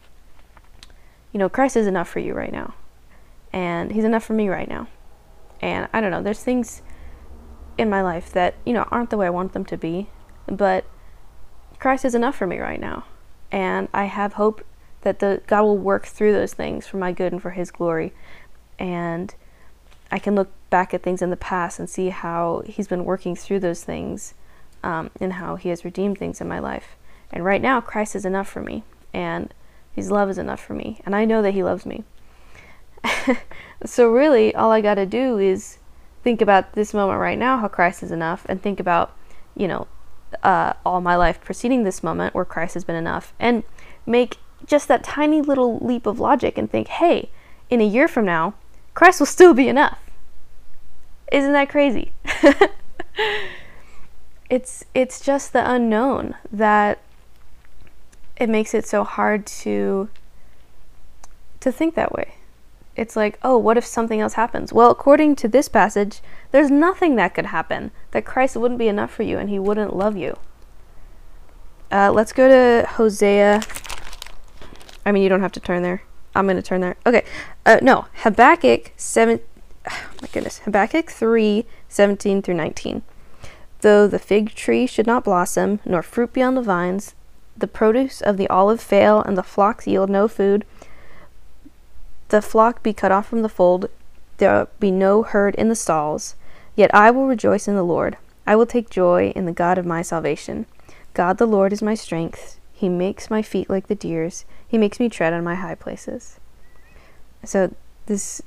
you 1.32 1.38
know, 1.38 1.48
Christ 1.48 1.76
is 1.76 1.86
enough 1.86 2.08
for 2.08 2.20
you 2.20 2.34
right 2.34 2.52
now. 2.52 2.74
And 3.52 3.92
He's 3.92 4.04
enough 4.04 4.24
for 4.24 4.34
me 4.34 4.48
right 4.48 4.68
now. 4.68 4.88
And 5.60 5.88
I 5.92 6.00
don't 6.00 6.10
know, 6.10 6.22
there's 6.22 6.42
things 6.42 6.82
in 7.78 7.88
my 7.88 8.02
life 8.02 8.32
that, 8.32 8.54
you 8.64 8.72
know, 8.72 8.86
aren't 8.90 9.10
the 9.10 9.16
way 9.16 9.26
I 9.26 9.30
want 9.30 9.52
them 9.52 9.64
to 9.66 9.76
be, 9.76 10.08
but 10.46 10.84
Christ 11.78 12.04
is 12.04 12.14
enough 12.14 12.36
for 12.36 12.46
me 12.46 12.58
right 12.58 12.80
now. 12.80 13.04
And 13.50 13.88
I 13.92 14.04
have 14.04 14.34
hope 14.34 14.64
that 15.02 15.18
the 15.18 15.42
God 15.46 15.62
will 15.62 15.78
work 15.78 16.06
through 16.06 16.32
those 16.32 16.54
things 16.54 16.86
for 16.86 16.96
my 16.96 17.12
good 17.12 17.32
and 17.32 17.42
for 17.42 17.50
his 17.50 17.70
glory. 17.70 18.12
And 18.78 19.34
I 20.10 20.18
can 20.18 20.34
look 20.34 20.50
back 20.70 20.94
at 20.94 21.02
things 21.02 21.22
in 21.22 21.30
the 21.30 21.36
past 21.36 21.78
and 21.78 21.88
see 21.88 22.10
how 22.10 22.62
he's 22.66 22.88
been 22.88 23.04
working 23.04 23.36
through 23.36 23.60
those 23.60 23.84
things 23.84 24.34
um, 24.82 25.10
and 25.20 25.34
how 25.34 25.56
he 25.56 25.68
has 25.68 25.84
redeemed 25.84 26.18
things 26.18 26.40
in 26.40 26.48
my 26.48 26.58
life. 26.58 26.96
And 27.32 27.44
right 27.44 27.62
now, 27.62 27.80
Christ 27.80 28.14
is 28.14 28.24
enough 28.24 28.48
for 28.48 28.60
me, 28.60 28.84
and 29.14 29.52
his 29.92 30.10
love 30.10 30.30
is 30.30 30.38
enough 30.38 30.60
for 30.60 30.74
me, 30.74 31.00
and 31.04 31.14
I 31.14 31.24
know 31.24 31.42
that 31.42 31.54
he 31.54 31.62
loves 31.62 31.84
me. 31.86 32.04
so, 33.84 34.10
really, 34.10 34.54
all 34.54 34.70
I 34.70 34.80
got 34.80 34.94
to 34.94 35.06
do 35.06 35.38
is 35.38 35.78
think 36.22 36.40
about 36.40 36.72
this 36.72 36.94
moment 36.94 37.20
right 37.20 37.38
now, 37.38 37.58
how 37.58 37.68
Christ 37.68 38.02
is 38.02 38.12
enough, 38.12 38.46
and 38.48 38.62
think 38.62 38.80
about, 38.80 39.16
you 39.54 39.68
know, 39.68 39.86
uh, 40.42 40.72
all 40.84 41.00
my 41.00 41.16
life 41.16 41.40
preceding 41.40 41.84
this 41.84 42.02
moment 42.02 42.34
where 42.34 42.44
Christ 42.44 42.74
has 42.74 42.84
been 42.84 42.96
enough, 42.96 43.34
and 43.38 43.64
make 44.06 44.38
just 44.66 44.88
that 44.88 45.04
tiny 45.04 45.40
little 45.42 45.78
leap 45.78 46.06
of 46.06 46.20
logic 46.20 46.56
and 46.56 46.70
think, 46.70 46.88
hey, 46.88 47.30
in 47.68 47.80
a 47.80 47.86
year 47.86 48.08
from 48.08 48.24
now, 48.24 48.54
Christ 48.94 49.20
will 49.20 49.26
still 49.26 49.54
be 49.54 49.68
enough. 49.68 49.98
Isn't 51.30 51.52
that 51.52 51.68
crazy? 51.68 52.12
it's 54.50 54.84
it's 54.94 55.20
just 55.20 55.52
the 55.52 55.70
unknown 55.70 56.34
that 56.50 57.00
it 58.42 58.48
makes 58.48 58.74
it 58.74 58.84
so 58.84 59.04
hard 59.04 59.46
to 59.46 60.08
to 61.60 61.70
think 61.70 61.94
that 61.94 62.10
way. 62.10 62.34
It's 62.96 63.14
like, 63.14 63.38
oh, 63.44 63.56
what 63.56 63.78
if 63.78 63.86
something 63.86 64.20
else 64.20 64.34
happens? 64.34 64.72
Well, 64.72 64.90
according 64.90 65.36
to 65.36 65.48
this 65.48 65.68
passage, 65.68 66.20
there's 66.50 66.68
nothing 66.68 67.14
that 67.16 67.34
could 67.34 67.46
happen 67.46 67.92
that 68.10 68.24
Christ 68.24 68.56
wouldn't 68.56 68.80
be 68.80 68.88
enough 68.88 69.12
for 69.12 69.22
you 69.22 69.38
and 69.38 69.48
he 69.48 69.60
wouldn't 69.60 69.94
love 69.94 70.16
you. 70.16 70.36
Uh, 71.92 72.10
let's 72.10 72.32
go 72.32 72.48
to 72.48 72.86
Hosea. 72.86 73.62
I 75.06 75.12
mean, 75.12 75.22
you 75.22 75.28
don't 75.28 75.40
have 75.40 75.52
to 75.52 75.60
turn 75.60 75.84
there. 75.84 76.02
I'm 76.34 76.46
going 76.46 76.56
to 76.56 76.62
turn 76.62 76.80
there. 76.80 76.96
Okay. 77.06 77.24
Uh, 77.64 77.78
no, 77.80 78.06
Habakkuk 78.24 78.92
7. 78.96 79.38
Oh 79.86 80.10
my 80.20 80.28
goodness. 80.32 80.58
Habakkuk 80.60 81.10
3 81.10 81.64
17 81.88 82.42
through 82.42 82.54
19. 82.54 83.02
Though 83.80 84.06
the 84.06 84.18
fig 84.18 84.54
tree 84.54 84.86
should 84.86 85.06
not 85.06 85.24
blossom, 85.24 85.80
nor 85.84 86.02
fruit 86.02 86.32
be 86.32 86.42
on 86.42 86.54
the 86.54 86.62
vines, 86.62 87.14
the 87.56 87.66
produce 87.66 88.20
of 88.20 88.36
the 88.36 88.48
olive 88.48 88.80
fail, 88.80 89.22
and 89.22 89.36
the 89.36 89.42
flocks 89.42 89.86
yield 89.86 90.10
no 90.10 90.28
food, 90.28 90.64
the 92.28 92.42
flock 92.42 92.82
be 92.82 92.92
cut 92.92 93.12
off 93.12 93.28
from 93.28 93.42
the 93.42 93.48
fold, 93.48 93.88
there 94.38 94.66
be 94.80 94.90
no 94.90 95.22
herd 95.22 95.54
in 95.56 95.68
the 95.68 95.74
stalls, 95.74 96.34
yet 96.74 96.92
I 96.94 97.10
will 97.10 97.26
rejoice 97.26 97.68
in 97.68 97.74
the 97.74 97.82
Lord. 97.82 98.16
I 98.46 98.56
will 98.56 98.66
take 98.66 98.90
joy 98.90 99.32
in 99.36 99.44
the 99.44 99.52
God 99.52 99.78
of 99.78 99.86
my 99.86 100.02
salvation. 100.02 100.66
God 101.14 101.38
the 101.38 101.46
Lord 101.46 101.72
is 101.72 101.82
my 101.82 101.94
strength. 101.94 102.58
He 102.72 102.88
makes 102.88 103.30
my 103.30 103.42
feet 103.42 103.70
like 103.70 103.86
the 103.86 103.94
deer's. 103.94 104.44
He 104.66 104.78
makes 104.78 104.98
me 104.98 105.08
tread 105.08 105.32
on 105.32 105.44
my 105.44 105.54
high 105.54 105.74
places. 105.74 106.40
So 107.44 107.74
this 108.06 108.42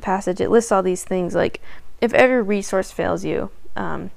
passage 0.00 0.40
it 0.40 0.48
lists 0.50 0.72
all 0.72 0.82
these 0.82 1.04
things 1.04 1.34
like 1.34 1.60
if 2.00 2.14
every 2.14 2.40
resource 2.40 2.90
fails 2.90 3.24
you, 3.24 3.50
um, 3.76 4.10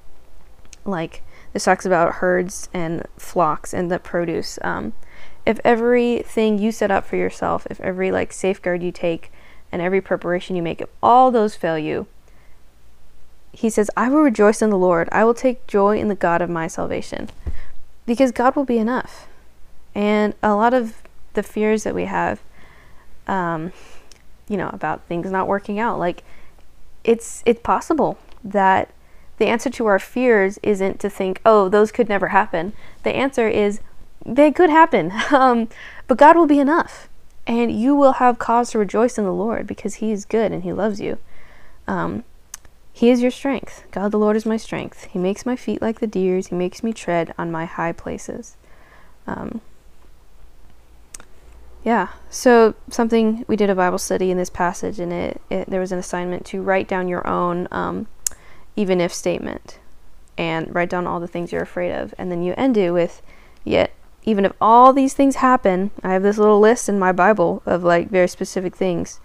like 0.85 1.21
this 1.53 1.65
talks 1.65 1.85
about 1.85 2.15
herds 2.15 2.67
and 2.73 3.05
flocks 3.17 3.73
and 3.73 3.89
the 3.89 3.99
produce. 3.99 4.59
Um, 4.63 4.93
if 5.45 5.59
everything 5.63 6.57
you 6.57 6.71
set 6.71 6.91
up 6.91 7.05
for 7.05 7.15
yourself, 7.15 7.67
if 7.69 7.79
every 7.81 8.11
like 8.11 8.33
safeguard 8.33 8.81
you 8.81 8.91
take 8.91 9.31
and 9.71 9.81
every 9.81 10.01
preparation 10.01 10.55
you 10.55 10.63
make, 10.63 10.81
if 10.81 10.89
all 11.01 11.31
those 11.31 11.55
fail 11.55 11.77
you, 11.77 12.07
he 13.51 13.69
says, 13.69 13.89
I 13.95 14.09
will 14.09 14.21
rejoice 14.21 14.61
in 14.61 14.71
the 14.71 14.77
Lord. 14.77 15.07
I 15.11 15.23
will 15.23 15.35
take 15.35 15.67
joy 15.67 15.99
in 15.99 16.07
the 16.07 16.15
God 16.15 16.41
of 16.41 16.49
my 16.49 16.67
salvation. 16.67 17.29
Because 18.05 18.31
God 18.31 18.55
will 18.55 18.65
be 18.65 18.79
enough. 18.79 19.27
And 19.93 20.33
a 20.41 20.55
lot 20.55 20.73
of 20.73 21.03
the 21.33 21.43
fears 21.43 21.83
that 21.83 21.93
we 21.93 22.05
have, 22.05 22.41
um, 23.27 23.71
you 24.49 24.57
know, 24.57 24.69
about 24.73 25.05
things 25.05 25.29
not 25.29 25.47
working 25.47 25.79
out, 25.79 25.99
like 25.99 26.23
it's 27.03 27.43
it's 27.45 27.61
possible 27.61 28.17
that 28.43 28.91
the 29.37 29.47
answer 29.47 29.69
to 29.69 29.85
our 29.85 29.99
fears 29.99 30.59
isn't 30.63 30.99
to 30.99 31.09
think, 31.09 31.41
oh, 31.45 31.69
those 31.69 31.91
could 31.91 32.09
never 32.09 32.29
happen. 32.29 32.73
The 33.03 33.15
answer 33.15 33.47
is 33.47 33.79
they 34.25 34.51
could 34.51 34.69
happen. 34.69 35.11
Um, 35.31 35.69
but 36.07 36.17
God 36.17 36.35
will 36.35 36.47
be 36.47 36.59
enough. 36.59 37.09
And 37.47 37.71
you 37.71 37.95
will 37.95 38.13
have 38.13 38.39
cause 38.39 38.71
to 38.71 38.79
rejoice 38.79 39.17
in 39.17 39.25
the 39.25 39.33
Lord 39.33 39.67
because 39.67 39.95
He 39.95 40.11
is 40.11 40.25
good 40.25 40.51
and 40.51 40.63
He 40.63 40.71
loves 40.73 41.01
you. 41.01 41.17
Um, 41.87 42.23
he 42.93 43.09
is 43.09 43.21
your 43.21 43.31
strength. 43.31 43.83
God 43.89 44.11
the 44.11 44.19
Lord 44.19 44.35
is 44.35 44.45
my 44.45 44.55
strength. 44.55 45.05
He 45.05 45.17
makes 45.17 45.47
my 45.47 45.55
feet 45.55 45.81
like 45.81 45.99
the 45.99 46.07
deer's. 46.07 46.47
He 46.47 46.55
makes 46.55 46.83
me 46.83 46.93
tread 46.93 47.33
on 47.39 47.51
my 47.51 47.65
high 47.65 47.91
places. 47.91 48.55
Um, 49.25 49.61
yeah, 51.83 52.09
so 52.29 52.75
something 52.89 53.43
we 53.47 53.55
did 53.55 53.71
a 53.71 53.75
Bible 53.75 53.97
study 53.97 54.29
in 54.29 54.37
this 54.37 54.51
passage, 54.51 54.99
and 54.99 55.11
it, 55.11 55.41
it 55.49 55.69
there 55.69 55.81
was 55.81 55.91
an 55.91 55.97
assignment 55.97 56.45
to 56.45 56.61
write 56.61 56.87
down 56.87 57.07
your 57.07 57.27
own 57.27 57.67
um, 57.71 58.07
even 58.75 59.01
if 59.01 59.13
statement 59.13 59.79
and 60.37 60.73
write 60.73 60.89
down 60.89 61.07
all 61.07 61.19
the 61.19 61.27
things 61.27 61.51
you're 61.51 61.61
afraid 61.61 61.91
of. 61.91 62.13
And 62.17 62.31
then 62.31 62.43
you 62.43 62.53
end 62.57 62.77
it 62.77 62.91
with, 62.91 63.21
yet 63.63 63.91
even 64.23 64.45
if 64.45 64.53
all 64.59 64.93
these 64.93 65.13
things 65.13 65.37
happen, 65.37 65.91
I 66.01 66.13
have 66.13 66.23
this 66.23 66.37
little 66.37 66.59
list 66.59 66.89
in 66.89 66.97
my 66.97 67.11
Bible 67.11 67.61
of 67.65 67.83
like 67.83 68.09
very 68.09 68.27
specific 68.27 68.75
things 68.75 69.19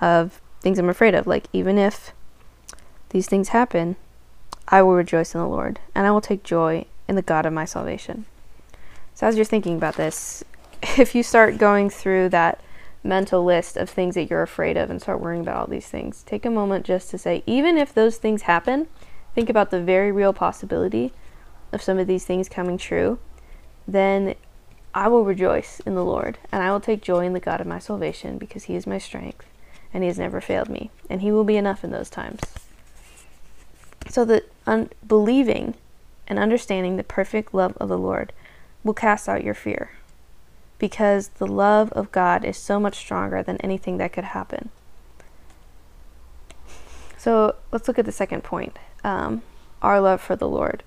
of 0.00 0.40
things 0.60 0.78
I'm 0.78 0.88
afraid 0.88 1.14
of. 1.14 1.26
Like, 1.26 1.46
even 1.52 1.78
if 1.78 2.12
these 3.10 3.28
things 3.28 3.48
happen, 3.48 3.96
I 4.68 4.82
will 4.82 4.94
rejoice 4.94 5.34
in 5.34 5.40
the 5.40 5.48
Lord 5.48 5.80
and 5.94 6.06
I 6.06 6.10
will 6.10 6.20
take 6.20 6.42
joy 6.42 6.86
in 7.08 7.16
the 7.16 7.22
God 7.22 7.46
of 7.46 7.52
my 7.52 7.64
salvation. 7.64 8.26
So, 9.14 9.26
as 9.26 9.36
you're 9.36 9.44
thinking 9.44 9.76
about 9.76 9.96
this, 9.96 10.44
if 10.82 11.14
you 11.14 11.22
start 11.22 11.58
going 11.58 11.90
through 11.90 12.30
that 12.30 12.60
mental 13.02 13.44
list 13.44 13.76
of 13.76 13.88
things 13.88 14.14
that 14.14 14.30
you're 14.30 14.42
afraid 14.42 14.76
of 14.76 14.90
and 14.90 15.00
start 15.00 15.20
worrying 15.20 15.42
about 15.42 15.56
all 15.56 15.66
these 15.66 15.88
things, 15.88 16.22
take 16.24 16.44
a 16.44 16.50
moment 16.50 16.84
just 16.84 17.10
to 17.10 17.18
say, 17.18 17.42
even 17.46 17.78
if 17.78 17.94
those 17.94 18.16
things 18.16 18.42
happen, 18.42 18.88
think 19.34 19.48
about 19.48 19.70
the 19.70 19.80
very 19.80 20.10
real 20.10 20.32
possibility 20.32 21.12
of 21.72 21.82
some 21.82 21.98
of 21.98 22.06
these 22.06 22.24
things 22.24 22.48
coming 22.48 22.78
true. 22.78 23.18
Then 23.86 24.34
I 24.94 25.08
will 25.08 25.24
rejoice 25.24 25.80
in 25.80 25.94
the 25.94 26.04
Lord, 26.04 26.38
and 26.50 26.62
I 26.62 26.70
will 26.70 26.80
take 26.80 27.02
joy 27.02 27.26
in 27.26 27.34
the 27.34 27.40
God 27.40 27.60
of 27.60 27.66
my 27.66 27.78
salvation, 27.78 28.38
because 28.38 28.64
he 28.64 28.74
is 28.74 28.86
my 28.86 28.98
strength, 28.98 29.46
and 29.92 30.02
he 30.02 30.08
has 30.08 30.18
never 30.18 30.40
failed 30.40 30.70
me, 30.70 30.90
and 31.10 31.20
he 31.20 31.30
will 31.30 31.44
be 31.44 31.56
enough 31.56 31.84
in 31.84 31.90
those 31.90 32.10
times. 32.10 32.40
So 34.08 34.24
that 34.24 34.50
un- 34.66 34.90
believing 35.06 35.74
and 36.26 36.38
understanding 36.38 36.96
the 36.96 37.04
perfect 37.04 37.52
love 37.52 37.76
of 37.76 37.88
the 37.88 37.98
Lord 37.98 38.32
will 38.82 38.94
cast 38.94 39.28
out 39.28 39.44
your 39.44 39.54
fear, 39.54 39.90
because 40.78 41.28
the 41.28 41.46
love 41.46 41.90
of 41.92 42.12
God 42.12 42.44
is 42.44 42.56
so 42.56 42.78
much 42.78 42.96
stronger 42.96 43.42
than 43.42 43.56
anything 43.58 43.96
that 43.98 44.12
could 44.12 44.24
happen. 44.24 44.70
So 47.16 47.56
let's 47.72 47.88
look 47.88 47.98
at 47.98 48.04
the 48.04 48.12
second 48.12 48.44
point 48.44 48.78
um, 49.02 49.42
our 49.82 50.00
love 50.00 50.20
for 50.20 50.36
the 50.36 50.48
Lord. 50.48 50.82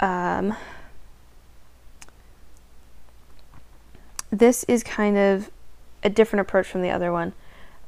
Um, 0.00 0.56
this 4.30 4.64
is 4.64 4.82
kind 4.82 5.16
of 5.16 5.50
a 6.02 6.10
different 6.10 6.40
approach 6.40 6.66
from 6.66 6.82
the 6.82 6.90
other 6.90 7.12
one. 7.12 7.32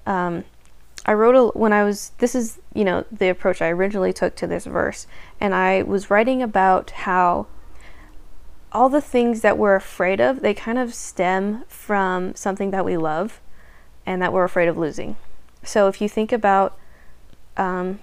um, 0.07 0.45
I 1.07 1.13
wrote 1.13 1.35
a, 1.35 1.59
when 1.59 1.73
I 1.73 1.85
was, 1.85 2.13
this 2.19 2.35
is, 2.35 2.61
you 2.73 2.85
know, 2.85 3.05
the 3.13 3.29
approach 3.29 3.61
I 3.61 3.69
originally 3.69 4.13
took 4.13 4.37
to 4.37 4.47
this 4.47 4.65
verse. 4.65 5.07
And 5.39 5.55
I 5.55 5.83
was 5.83 6.11
writing 6.11 6.43
about 6.43 6.91
how 6.91 7.47
all 8.75 8.89
the 8.89 9.01
things 9.01 9.41
that 9.43 9.57
we're 9.57 9.77
afraid 9.77 10.21
of, 10.21 10.41
they 10.41 10.53
kind 10.53 10.79
of 10.79 10.93
stem 10.93 11.65
from 11.69 12.35
something 12.35 12.73
that 12.73 12.85
we 12.85 12.97
love 12.97 13.41
and 14.05 14.21
that 14.21 14.33
we're 14.33 14.45
afraid 14.45 14.69
of 14.69 14.77
losing. 14.77 15.17
So 15.63 15.87
if 15.87 16.01
you 16.01 16.09
think 16.09 16.33
about 16.33 16.77
um, 17.57 18.01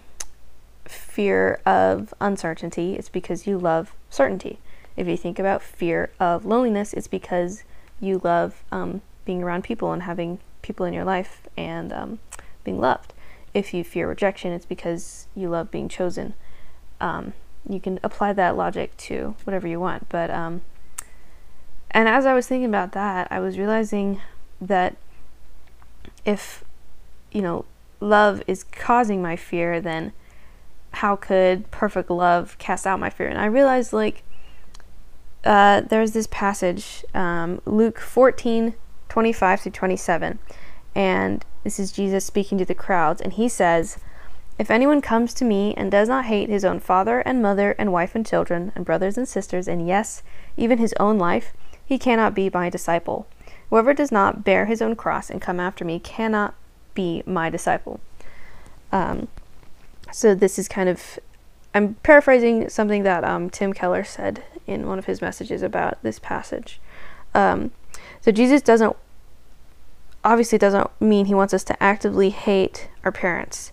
fear 0.86 1.60
of 1.66 2.14
uncertainty, 2.22 2.96
it's 2.96 3.10
because 3.10 3.46
you 3.46 3.58
love 3.58 3.94
certainty. 4.10 4.60
If 4.96 5.08
you 5.08 5.18
think 5.18 5.38
about 5.38 5.62
fear 5.62 6.10
of 6.20 6.46
loneliness, 6.46 6.94
it's 6.94 7.08
because 7.08 7.64
you 8.00 8.22
love 8.24 8.64
um, 8.72 9.02
being 9.26 9.44
around 9.44 9.64
people 9.64 9.92
and 9.92 10.04
having 10.04 10.40
people 10.62 10.86
in 10.86 10.94
your 10.94 11.04
life 11.04 11.48
and 11.58 11.92
um, 11.92 12.20
being 12.64 12.80
loved. 12.80 13.14
If 13.54 13.74
you 13.74 13.84
fear 13.84 14.08
rejection, 14.08 14.54
it's 14.54 14.66
because 14.66 15.28
you 15.36 15.50
love 15.50 15.70
being 15.70 15.90
chosen. 15.90 16.34
Um, 17.02 17.34
you 17.68 17.80
can 17.80 18.00
apply 18.04 18.34
that 18.34 18.58
logic 18.58 18.96
to 18.98 19.36
whatever 19.44 19.68
you 19.68 19.80
want. 19.80 20.10
But, 20.10 20.30
um, 20.30 20.62
and 21.92 22.08
as 22.08 22.26
I 22.26 22.34
was 22.34 22.48
thinking 22.48 22.70
about 22.70 22.94
that, 22.94 23.28
I 23.32 23.40
was 23.40 23.58
realizing 23.58 24.22
that 24.60 24.96
if, 26.26 26.64
you 27.32 27.42
know, 27.42 27.66
love 28.00 28.42
is 28.48 28.64
causing 28.64 29.22
my 29.22 29.36
fear, 29.36 29.82
then 29.82 30.14
how 30.94 31.16
could 31.16 31.70
perfect 31.72 32.10
love 32.10 32.58
cast 32.58 32.86
out 32.86 33.00
my 33.00 33.10
fear? 33.10 33.28
And 33.28 33.40
I 33.40 33.46
realized, 33.46 33.94
like, 33.94 34.24
uh, 35.44 35.82
there's 35.82 36.12
this 36.12 36.28
passage, 36.28 37.04
um, 37.14 37.62
Luke 37.66 38.00
14 38.00 38.76
25 39.12 39.64
to 39.64 39.70
27. 39.70 40.40
And 40.96 41.46
this 41.66 41.80
is 41.80 41.92
Jesus 41.92 42.24
speaking 42.24 42.58
to 42.58 42.66
the 42.66 42.74
crowds. 42.74 43.20
And 43.20 43.34
he 43.34 43.50
says, 43.50 43.98
If 44.62 44.70
anyone 44.70 45.02
comes 45.02 45.34
to 45.34 45.44
me 45.44 45.74
and 45.76 45.90
does 45.90 46.08
not 46.08 46.26
hate 46.26 46.48
his 46.48 46.64
own 46.64 46.80
father 46.80 47.22
and 47.22 47.42
mother 47.42 47.74
and 47.80 47.92
wife 47.92 48.14
and 48.14 48.24
children 48.24 48.72
and 48.76 48.86
brothers 48.86 49.18
and 49.18 49.28
sisters, 49.28 49.68
and 49.68 49.88
yes, 49.88 50.22
even 50.56 50.78
his 50.78 50.94
own 51.00 51.18
life, 51.18 51.52
he 51.84 51.98
cannot 51.98 52.36
be 52.36 52.48
my 52.54 52.70
disciple. 52.70 53.26
Whoever 53.72 53.92
does 53.96 54.12
not 54.12 54.44
bear 54.44 54.68
his 54.68 54.80
own 54.80 54.96
cross 54.96 55.32
and 55.32 55.42
come 55.42 55.60
after 55.60 55.84
me 55.84 55.98
cannot 55.98 56.54
be 56.94 57.24
my 57.26 57.50
disciple. 57.50 58.02
Um, 58.92 59.30
so 60.12 60.36
this 60.36 60.60
is 60.60 60.68
kind 60.68 60.90
of, 60.90 61.18
I'm 61.74 61.96
paraphrasing 62.04 62.70
something 62.70 63.02
that 63.02 63.24
um, 63.24 63.50
Tim 63.50 63.74
Keller 63.74 64.04
said 64.04 64.44
in 64.68 64.86
one 64.86 65.00
of 65.00 65.06
his 65.06 65.24
messages 65.24 65.64
about 65.64 66.04
this 66.04 66.20
passage. 66.20 66.80
Um, 67.34 67.72
so 68.22 68.32
Jesus 68.32 68.62
doesn't 68.62 68.96
obviously 70.24 70.60
doesn't 70.60 70.88
mean 71.02 71.26
he 71.26 71.34
wants 71.34 71.52
us 71.52 71.64
to 71.64 71.82
actively 71.82 72.30
hate 72.30 72.90
our 73.04 73.12
parents, 73.12 73.72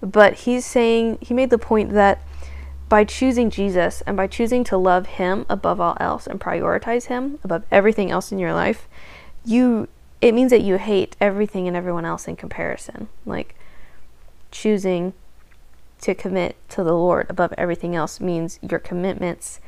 but 0.00 0.34
he's 0.34 0.64
saying 0.64 1.18
he 1.20 1.34
made 1.34 1.50
the 1.50 1.58
point 1.58 1.92
that 1.92 2.22
by 2.88 3.04
choosing 3.04 3.50
Jesus 3.50 4.02
and 4.02 4.16
by 4.16 4.26
choosing 4.26 4.64
to 4.64 4.76
love 4.76 5.06
him 5.06 5.46
above 5.48 5.80
all 5.80 5.96
else 6.00 6.26
and 6.26 6.40
prioritize 6.40 7.06
him 7.06 7.38
above 7.44 7.62
everything 7.70 8.10
else 8.10 8.32
in 8.32 8.38
your 8.38 8.52
life, 8.52 8.88
you 9.44 9.88
it 10.20 10.34
means 10.34 10.50
that 10.50 10.62
you 10.62 10.76
hate 10.76 11.16
everything 11.20 11.66
and 11.66 11.76
everyone 11.76 12.04
else 12.04 12.28
in 12.28 12.36
comparison. 12.36 13.08
Like 13.24 13.54
choosing 14.50 15.14
to 16.00 16.14
commit 16.14 16.56
to 16.70 16.82
the 16.82 16.92
Lord 16.92 17.26
above 17.30 17.54
everything 17.56 17.94
else 17.94 18.20
means 18.20 18.58
your 18.62 18.80
commitments 18.80 19.60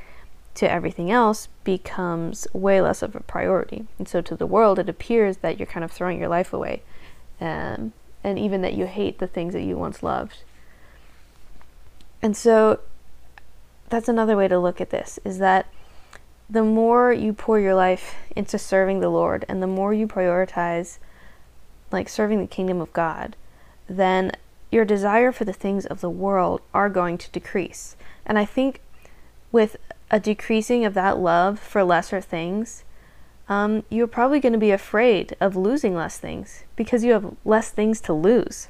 to 0.54 0.70
everything 0.70 1.10
else 1.10 1.48
becomes 1.64 2.46
way 2.52 2.80
less 2.80 3.02
of 3.02 3.16
a 3.16 3.20
priority. 3.20 3.86
And 3.98 4.08
so 4.08 4.20
to 4.20 4.36
the 4.36 4.46
world, 4.46 4.78
it 4.78 4.88
appears 4.88 5.38
that 5.38 5.58
you're 5.58 5.66
kind 5.66 5.84
of 5.84 5.90
throwing 5.90 6.18
your 6.18 6.28
life 6.28 6.52
away. 6.52 6.82
Um, 7.40 7.92
and 8.24 8.38
even 8.38 8.62
that 8.62 8.74
you 8.74 8.86
hate 8.86 9.18
the 9.18 9.26
things 9.26 9.52
that 9.54 9.62
you 9.62 9.76
once 9.76 10.02
loved. 10.02 10.42
And 12.20 12.36
so 12.36 12.80
that's 13.88 14.08
another 14.08 14.36
way 14.36 14.48
to 14.48 14.58
look 14.58 14.80
at 14.80 14.90
this 14.90 15.18
is 15.24 15.38
that 15.38 15.66
the 16.48 16.62
more 16.62 17.12
you 17.12 17.32
pour 17.32 17.58
your 17.58 17.74
life 17.74 18.14
into 18.36 18.58
serving 18.58 19.00
the 19.00 19.08
Lord 19.08 19.44
and 19.48 19.62
the 19.62 19.66
more 19.66 19.92
you 19.92 20.06
prioritize 20.06 20.98
like 21.90 22.08
serving 22.08 22.40
the 22.40 22.46
kingdom 22.46 22.80
of 22.80 22.92
God, 22.92 23.36
then 23.88 24.32
your 24.70 24.84
desire 24.84 25.32
for 25.32 25.44
the 25.44 25.52
things 25.52 25.84
of 25.84 26.00
the 26.00 26.10
world 26.10 26.62
are 26.72 26.88
going 26.88 27.18
to 27.18 27.30
decrease. 27.30 27.96
And 28.24 28.38
I 28.38 28.44
think 28.44 28.80
with 29.50 29.76
a 30.10 30.20
decreasing 30.20 30.84
of 30.84 30.94
that 30.94 31.18
love 31.18 31.58
for 31.58 31.84
lesser 31.84 32.20
things, 32.20 32.84
um, 33.48 33.84
you're 33.88 34.06
probably 34.06 34.40
going 34.40 34.52
to 34.52 34.58
be 34.58 34.70
afraid 34.70 35.36
of 35.40 35.56
losing 35.56 35.94
less 35.94 36.18
things 36.18 36.64
because 36.76 37.04
you 37.04 37.12
have 37.12 37.36
less 37.44 37.70
things 37.70 38.00
to 38.02 38.12
lose. 38.12 38.68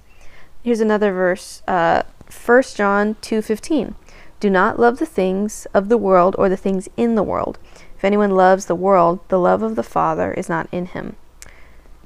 Here's 0.62 0.80
another 0.80 1.12
verse, 1.12 1.62
uh, 1.66 2.02
1 2.30 2.62
John 2.74 3.16
2.15. 3.16 3.94
Do 4.40 4.50
not 4.50 4.78
love 4.78 4.98
the 4.98 5.06
things 5.06 5.66
of 5.72 5.88
the 5.88 5.96
world 5.96 6.34
or 6.38 6.48
the 6.48 6.56
things 6.56 6.88
in 6.96 7.14
the 7.14 7.22
world. 7.22 7.58
If 7.96 8.04
anyone 8.04 8.32
loves 8.32 8.66
the 8.66 8.74
world, 8.74 9.20
the 9.28 9.38
love 9.38 9.62
of 9.62 9.76
the 9.76 9.84
Father 9.84 10.32
is 10.32 10.48
not 10.48 10.68
in 10.72 10.86
him. 10.86 11.14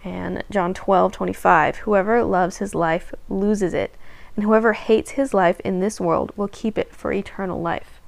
And 0.05 0.45
John 0.51 0.75
12:25, 0.75 1.79
whoever 1.79 2.23
loves 2.23 2.59
his 2.59 2.75
life 2.75 3.15
loses 3.29 3.73
it, 3.73 3.95
and 4.37 4.45
whoever 4.45 4.75
hates 4.75 5.13
his 5.13 5.33
life 5.33 5.59
in 5.61 5.81
this 5.81 6.01
world 6.01 6.33
will 6.37 6.49
keep 6.49 6.77
it 6.77 6.95
for 6.95 7.13
eternal 7.13 7.61
life. 7.61 8.01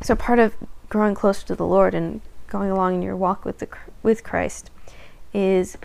So 0.00 0.14
part 0.14 0.38
of 0.38 0.54
growing 0.88 1.14
closer 1.14 1.46
to 1.48 1.54
the 1.54 1.66
Lord 1.66 1.94
and 1.94 2.20
going 2.52 2.70
along 2.70 2.94
in 2.94 3.02
your 3.02 3.16
walk 3.16 3.46
with 3.46 3.58
the 3.58 3.68
with 4.02 4.22
Christ 4.22 4.70
is 5.32 5.78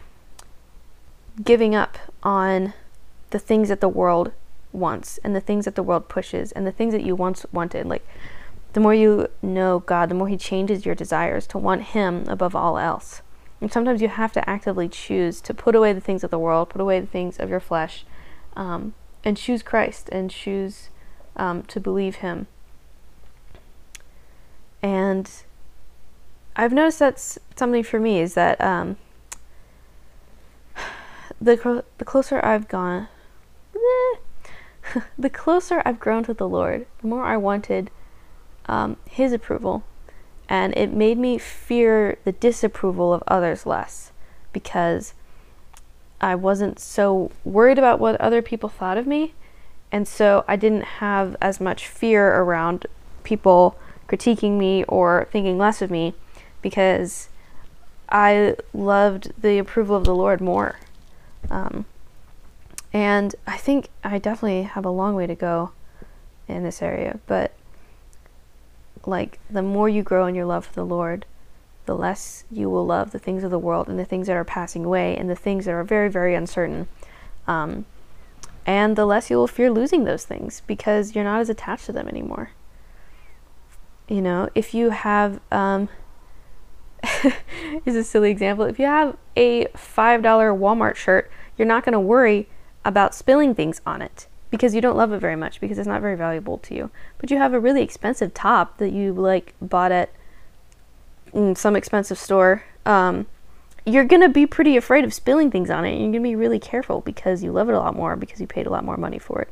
giving 1.43 1.73
up 1.73 1.97
on 2.21 2.73
the 3.30 3.39
things 3.39 3.69
that 3.69 3.80
the 3.80 3.88
world 3.88 4.34
wants 4.73 5.17
and 5.23 5.34
the 5.34 5.39
things 5.39 5.63
that 5.63 5.75
the 5.75 5.84
world 5.84 6.10
pushes 6.10 6.51
and 6.51 6.67
the 6.67 6.71
things 6.71 6.93
that 6.93 7.03
you 7.03 7.15
once 7.15 7.45
wanted. 7.53 7.88
Like 7.88 8.06
the 8.73 8.82
more 8.82 8.93
you 8.93 9.30
know 9.41 9.80
God 9.80 10.10
the 10.10 10.15
more 10.15 10.27
he 10.27 10.36
changes 10.36 10.86
your 10.86 10.93
desires 10.93 11.47
to 11.47 11.58
want 11.58 11.84
him 11.84 12.25
above 12.27 12.53
all 12.53 12.77
else. 12.77 13.21
And 13.62 13.71
sometimes 13.71 14.01
you 14.01 14.10
have 14.10 14.34
to 14.34 14.47
actively 14.47 14.89
choose 14.89 15.39
to 15.41 15.53
put 15.53 15.73
away 15.73 15.93
the 15.93 16.01
things 16.01 16.23
of 16.23 16.32
the 16.32 16.38
world 16.38 16.69
put 16.69 16.82
away 16.82 16.99
the 16.99 17.08
things 17.08 17.39
of 17.39 17.49
your 17.49 17.62
flesh 17.62 18.06
um, 18.58 18.93
and 19.23 19.38
choose 19.38 19.63
Christ 19.63 20.10
and 20.10 20.30
choose 20.30 20.89
um, 21.38 21.63
to 21.63 21.80
believe 21.80 22.15
him. 22.17 22.47
And 24.84 25.32
I've 26.60 26.74
noticed 26.74 26.98
that's 26.98 27.38
something 27.56 27.84
for 27.84 28.00
me 28.00 28.20
is 28.20 28.34
that 28.34 28.60
um, 28.60 28.98
the 31.39 31.84
the 32.00 32.06
closer 32.06 32.43
I've 32.43 32.67
gone, 32.67 33.08
the 35.20 35.30
closer 35.30 35.84
I've 35.86 36.00
grown 36.00 36.24
to 36.24 36.34
the 36.34 36.50
Lord, 36.50 36.88
the 37.02 37.08
more 37.08 37.24
I 37.26 37.38
wanted 37.38 37.91
um, 38.65 38.98
His 39.08 39.34
approval, 39.34 39.84
and 40.50 40.76
it 40.76 40.91
made 40.91 41.20
me 41.20 41.38
fear 41.38 42.17
the 42.24 42.32
disapproval 42.32 43.13
of 43.13 43.24
others 43.28 43.67
less 43.67 44.12
because 44.52 45.13
I 46.20 46.34
wasn't 46.34 46.80
so 46.80 47.30
worried 47.46 47.78
about 47.78 48.00
what 48.00 48.20
other 48.20 48.41
people 48.41 48.67
thought 48.67 48.98
of 48.98 49.06
me, 49.06 49.36
and 49.91 50.08
so 50.08 50.43
I 50.48 50.56
didn't 50.56 50.86
have 51.02 51.36
as 51.39 51.62
much 51.62 51.88
fear 51.88 52.36
around 52.36 52.88
people 53.24 53.78
critiquing 54.08 54.58
me 54.58 54.86
or 54.86 55.28
thinking 55.32 55.60
less 55.60 55.84
of 55.84 55.91
me 55.91 56.15
because 56.67 57.30
I 58.10 58.58
loved 58.73 59.32
the 59.41 59.58
approval 59.58 59.95
of 59.95 60.03
the 60.03 60.13
Lord 60.13 60.41
more. 60.41 60.75
Um, 61.49 61.86
and 62.91 63.34
I 63.47 63.56
think 63.56 63.88
I 64.03 64.17
definitely 64.17 64.63
have 64.63 64.84
a 64.84 64.89
long 64.89 65.15
way 65.15 65.27
to 65.27 65.36
go 65.36 65.71
in 66.45 66.63
this 66.63 66.82
area, 66.82 67.21
but 67.25 67.53
like 69.06 69.39
the 69.49 69.62
more 69.62 69.88
you 69.88 70.03
grow 70.03 70.25
in 70.25 70.36
your 70.36 70.43
love 70.43 70.65
for 70.65 70.73
the 70.73 70.86
Lord, 70.86 71.25
the 71.86 71.95
less 71.95 72.43
you 72.51 72.69
will 72.69 72.86
love 72.86 73.12
the 73.12 73.19
things 73.19 73.45
of 73.45 73.51
the 73.51 73.58
world 73.58 73.88
and 73.88 73.97
the 73.97 74.03
things 74.03 74.27
that 74.27 74.36
are 74.36 74.43
passing 74.43 74.84
away 74.84 75.15
and 75.15 75.30
the 75.30 75.38
things 75.38 75.63
that 75.63 75.71
are 75.71 75.86
very, 75.86 76.10
very 76.10 76.36
uncertain. 76.36 76.89
Um, 77.47 77.86
and 78.65 78.97
the 78.97 79.06
less 79.06 79.30
you 79.30 79.38
will 79.38 79.47
fear 79.47 79.71
losing 79.71 80.03
those 80.03 80.25
things 80.25 80.63
because 80.67 81.15
you're 81.15 81.23
not 81.23 81.39
as 81.39 81.49
attached 81.49 81.86
to 81.86 81.93
them 81.93 82.10
anymore. 82.10 82.51
You 84.10 84.21
know, 84.21 84.49
if 84.53 84.73
you 84.73 84.89
have, 84.89 85.39
um, 85.49 85.88
is 87.86 87.95
a 87.95 88.03
silly 88.03 88.31
example. 88.31 88.65
If 88.65 88.79
you 88.79 88.86
have 88.86 89.17
a 89.36 89.65
$5 89.65 90.21
Walmart 90.21 90.95
shirt, 90.95 91.31
you're 91.57 91.67
not 91.67 91.83
going 91.83 91.93
to 91.93 91.99
worry 91.99 92.47
about 92.86 93.13
spilling 93.13 93.53
things 93.53 93.81
on 93.86 94.01
it 94.01 94.27
because 94.49 94.73
you 94.73 94.81
don't 94.81 94.97
love 94.97 95.12
it 95.12 95.19
very 95.19 95.36
much 95.36 95.60
because 95.60 95.77
it's 95.77 95.88
not 95.88 96.01
very 96.01 96.15
valuable 96.15 96.57
to 96.60 96.75
you. 96.75 96.89
But 97.17 97.31
you 97.31 97.38
have 97.38 97.53
a 97.53 97.60
really 97.60 97.81
expensive 97.81 98.33
top 98.33 98.77
that 98.77 98.91
you 98.91 99.13
like 99.13 99.53
bought 99.62 99.91
at 99.91 100.12
some 101.55 101.75
expensive 101.75 102.17
store. 102.17 102.63
Um, 102.86 103.27
you're 103.86 104.05
going 104.05 104.21
to 104.21 104.29
be 104.29 104.45
pretty 104.45 104.77
afraid 104.77 105.03
of 105.03 105.13
spilling 105.13 105.51
things 105.51 105.69
on 105.69 105.86
it. 105.86 105.91
You're 105.91 106.12
going 106.12 106.13
to 106.13 106.19
be 106.21 106.36
really 106.36 106.60
careful 106.60 107.01
because 107.01 107.43
you 107.43 107.51
love 107.51 107.69
it 107.69 107.73
a 107.73 107.79
lot 107.79 107.95
more 107.95 108.15
because 108.15 108.39
you 108.39 108.47
paid 108.47 108.67
a 108.67 108.69
lot 108.69 108.83
more 108.83 108.97
money 108.97 109.19
for 109.19 109.41
it. 109.41 109.49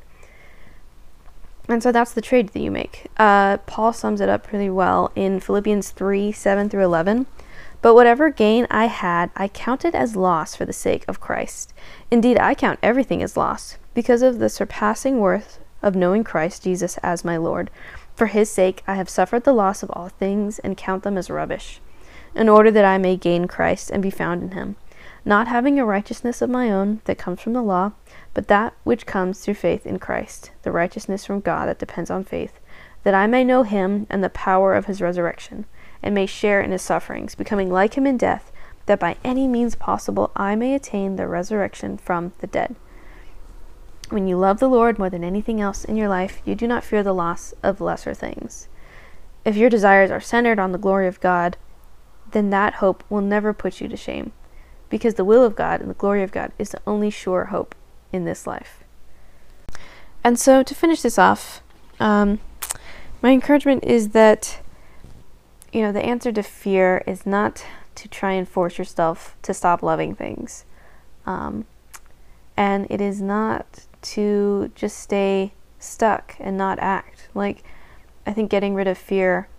And 1.67 1.81
so 1.81 1.91
that's 1.91 2.13
the 2.13 2.21
trade 2.21 2.49
that 2.49 2.59
you 2.59 2.69
make. 2.69 3.07
Uh, 3.17 3.57
Paul 3.57 3.91
sums 3.91 4.21
it 4.21 4.29
up 4.29 4.51
really 4.51 4.69
well 4.69 5.11
in 5.15 5.39
Philippians 5.39 5.91
3 5.91 6.31
7 6.31 6.69
through 6.69 6.83
11. 6.83 7.25
But 7.81 7.93
whatever 7.93 8.29
gain 8.29 8.65
I 8.71 8.85
had, 8.85 9.29
I 9.35 9.47
counted 9.47 9.93
as 9.93 10.15
loss 10.15 10.55
for 10.55 10.65
the 10.65 10.73
sake 10.73 11.05
of 11.07 11.19
Christ. 11.19 11.73
Indeed, 12.09 12.39
I 12.39 12.55
count 12.55 12.79
everything 12.81 13.21
as 13.21 13.37
loss, 13.37 13.77
because 13.93 14.21
of 14.21 14.39
the 14.39 14.49
surpassing 14.49 15.19
worth 15.19 15.59
of 15.83 15.95
knowing 15.95 16.23
Christ 16.23 16.63
Jesus 16.63 16.97
as 17.03 17.23
my 17.23 17.37
Lord. 17.37 17.69
For 18.15 18.27
his 18.27 18.49
sake 18.49 18.81
I 18.87 18.95
have 18.95 19.09
suffered 19.09 19.43
the 19.43 19.53
loss 19.53 19.83
of 19.83 19.91
all 19.91 20.09
things, 20.09 20.57
and 20.59 20.77
count 20.77 21.03
them 21.03 21.17
as 21.17 21.29
rubbish, 21.29 21.79
in 22.33 22.49
order 22.49 22.71
that 22.71 22.85
I 22.85 22.97
may 22.97 23.17
gain 23.17 23.47
Christ 23.47 23.91
and 23.91 24.01
be 24.01 24.09
found 24.09 24.41
in 24.41 24.51
him, 24.51 24.77
not 25.25 25.47
having 25.47 25.79
a 25.79 25.85
righteousness 25.85 26.41
of 26.41 26.49
my 26.51 26.71
own 26.71 27.01
that 27.05 27.17
comes 27.17 27.41
from 27.41 27.53
the 27.53 27.61
law, 27.63 27.91
but 28.35 28.47
that 28.47 28.73
which 28.83 29.07
comes 29.07 29.39
through 29.39 29.55
faith 29.55 29.85
in 29.85 29.97
Christ, 29.97 30.51
the 30.61 30.71
righteousness 30.71 31.25
from 31.25 31.39
God 31.39 31.67
that 31.67 31.79
depends 31.79 32.11
on 32.11 32.23
faith, 32.23 32.59
that 33.03 33.15
I 33.15 33.25
may 33.25 33.43
know 33.43 33.63
him 33.63 34.05
and 34.09 34.23
the 34.23 34.29
power 34.29 34.75
of 34.75 34.85
his 34.85 35.01
resurrection 35.01 35.65
and 36.03 36.13
may 36.13 36.27
share 36.27 36.61
in 36.61 36.71
his 36.71 36.83
sufferings, 36.83 37.33
becoming 37.33 37.71
like 37.71 37.95
him 37.97 38.05
in 38.05 38.17
death, 38.17 38.51
that 38.85 38.99
by 38.99 39.17
any 39.23 39.47
means 39.47 39.73
possible 39.73 40.31
I 40.35 40.55
may 40.55 40.75
attain 40.75 41.15
the 41.15 41.27
resurrection 41.27 41.97
from 41.97 42.33
the 42.39 42.47
dead. 42.47 42.75
When 44.09 44.27
you 44.27 44.37
love 44.37 44.59
the 44.59 44.69
Lord 44.69 44.99
more 44.99 45.09
than 45.09 45.23
anything 45.23 45.59
else 45.59 45.83
in 45.83 45.95
your 45.95 46.07
life, 46.07 46.41
you 46.45 46.53
do 46.53 46.67
not 46.67 46.83
fear 46.83 47.01
the 47.01 47.13
loss 47.13 47.55
of 47.63 47.81
lesser 47.81 48.13
things. 48.13 48.67
If 49.43 49.55
your 49.55 49.69
desires 49.69 50.11
are 50.11 50.21
centered 50.21 50.59
on 50.59 50.71
the 50.71 50.77
glory 50.77 51.07
of 51.07 51.19
God, 51.19 51.57
then 52.31 52.51
that 52.51 52.75
hope 52.75 53.03
will 53.09 53.21
never 53.21 53.53
put 53.53 53.81
you 53.81 53.87
to 53.87 53.97
shame, 53.97 54.31
because 54.89 55.15
the 55.15 55.25
will 55.25 55.43
of 55.43 55.55
God 55.55 55.81
and 55.81 55.89
the 55.89 55.95
glory 55.95 56.23
of 56.23 56.31
God 56.31 56.51
is 56.57 56.69
the 56.69 56.81
only 56.85 57.09
sure 57.09 57.45
hope 57.45 57.75
in 58.11 58.25
this 58.25 58.45
life. 58.45 58.83
And 60.23 60.39
so, 60.39 60.63
to 60.63 60.75
finish 60.75 61.01
this 61.01 61.19
off, 61.19 61.61
um, 61.99 62.39
my 63.21 63.31
encouragement 63.31 63.83
is 63.83 64.09
that 64.09 64.59
you 65.75 65.81
know, 65.81 65.91
the 65.91 66.05
answer 66.05 66.31
to 66.31 66.41
fear 66.41 67.03
is 67.05 67.25
not 67.25 67.65
to 67.95 68.07
try 68.07 68.31
and 68.31 68.47
force 68.47 68.77
yourself 68.77 69.35
to 69.41 69.53
stop 69.53 69.83
loving 69.83 70.15
things. 70.15 70.63
Um, 71.25 71.65
and 72.55 72.87
it 72.89 73.01
is 73.01 73.21
not 73.21 73.85
to 74.01 74.71
just 74.73 74.97
stay 74.97 75.51
stuck 75.77 76.37
and 76.39 76.57
not 76.57 76.79
act. 76.79 77.27
Like, 77.33 77.65
I 78.25 78.31
think 78.31 78.49
getting 78.49 78.73
rid 78.73 78.87
of 78.87 78.97
fear 78.97 79.49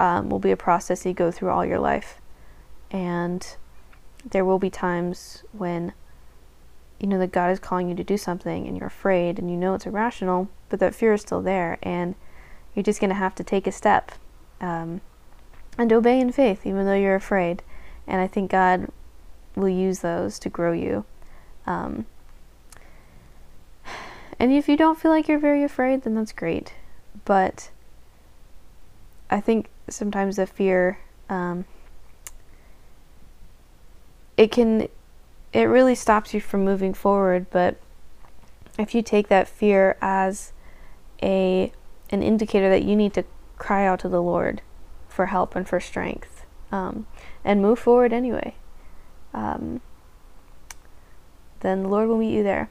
um, 0.00 0.28
will 0.28 0.40
be 0.40 0.50
a 0.50 0.56
process 0.56 1.06
you 1.06 1.12
go 1.12 1.30
through 1.30 1.50
all 1.50 1.64
your 1.64 1.78
life. 1.78 2.20
And 2.90 3.46
there 4.24 4.44
will 4.44 4.58
be 4.58 4.70
times 4.70 5.44
when, 5.52 5.92
you 6.98 7.06
know, 7.06 7.18
that 7.18 7.32
God 7.32 7.50
is 7.50 7.58
calling 7.58 7.88
you 7.88 7.94
to 7.94 8.04
do 8.04 8.16
something 8.16 8.66
and 8.66 8.76
you're 8.76 8.86
afraid 8.86 9.38
and 9.38 9.50
you 9.50 9.56
know 9.56 9.74
it's 9.74 9.86
irrational, 9.86 10.48
but 10.68 10.80
that 10.80 10.94
fear 10.94 11.12
is 11.14 11.22
still 11.22 11.42
there. 11.42 11.78
And 11.82 12.14
you're 12.74 12.82
just 12.82 13.00
going 13.00 13.10
to 13.10 13.16
have 13.16 13.34
to 13.36 13.44
take 13.44 13.66
a 13.66 13.72
step. 13.72 14.12
Um, 14.60 15.00
and 15.78 15.92
obey 15.92 16.18
in 16.18 16.32
faith, 16.32 16.66
even 16.66 16.84
though 16.84 16.94
you're 16.94 17.14
afraid. 17.14 17.62
And 18.06 18.20
I 18.20 18.26
think 18.26 18.50
God 18.50 18.88
will 19.54 19.68
use 19.68 20.00
those 20.00 20.38
to 20.40 20.48
grow 20.48 20.72
you. 20.72 21.04
Um, 21.66 22.06
and 24.38 24.52
if 24.52 24.68
you 24.68 24.76
don't 24.76 24.98
feel 24.98 25.10
like 25.10 25.28
you're 25.28 25.38
very 25.38 25.62
afraid, 25.62 26.02
then 26.02 26.14
that's 26.14 26.32
great. 26.32 26.74
But 27.24 27.70
I 29.30 29.40
think 29.40 29.68
sometimes 29.88 30.36
the 30.36 30.46
fear, 30.46 30.98
um, 31.28 31.64
it 34.38 34.50
can, 34.52 34.88
it 35.52 35.64
really 35.64 35.96
stops 35.96 36.32
you 36.32 36.40
from 36.40 36.64
moving 36.64 36.94
forward. 36.94 37.50
But 37.50 37.76
if 38.78 38.94
you 38.94 39.02
take 39.02 39.28
that 39.28 39.48
fear 39.48 39.98
as 40.00 40.52
a 41.22 41.72
an 42.10 42.22
indicator 42.22 42.70
that 42.70 42.84
you 42.84 42.96
need 42.96 43.12
to 43.12 43.24
cry 43.58 43.84
out 43.84 44.00
to 44.00 44.08
the 44.08 44.22
Lord 44.22 44.62
for 45.08 45.26
help 45.26 45.54
and 45.54 45.68
for 45.68 45.78
strength 45.78 46.46
um, 46.72 47.06
and 47.44 47.60
move 47.60 47.78
forward 47.78 48.14
anyway, 48.14 48.54
um, 49.34 49.82
then 51.60 51.82
the 51.82 51.88
Lord 51.88 52.08
will 52.08 52.16
meet 52.16 52.32
you 52.32 52.42
there. 52.42 52.70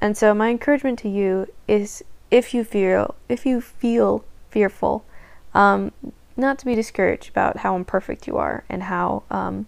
And 0.00 0.16
so 0.16 0.34
my 0.34 0.48
encouragement 0.48 0.98
to 1.00 1.08
you 1.08 1.46
is 1.68 2.02
if 2.30 2.54
you 2.54 2.64
feel 2.64 3.14
if 3.28 3.44
you 3.44 3.60
feel 3.60 4.24
fearful, 4.50 5.04
um, 5.52 5.92
not 6.36 6.58
to 6.58 6.64
be 6.64 6.74
discouraged 6.74 7.28
about 7.28 7.58
how 7.58 7.76
imperfect 7.76 8.26
you 8.26 8.38
are 8.38 8.64
and 8.68 8.84
how 8.84 9.22
um, 9.30 9.66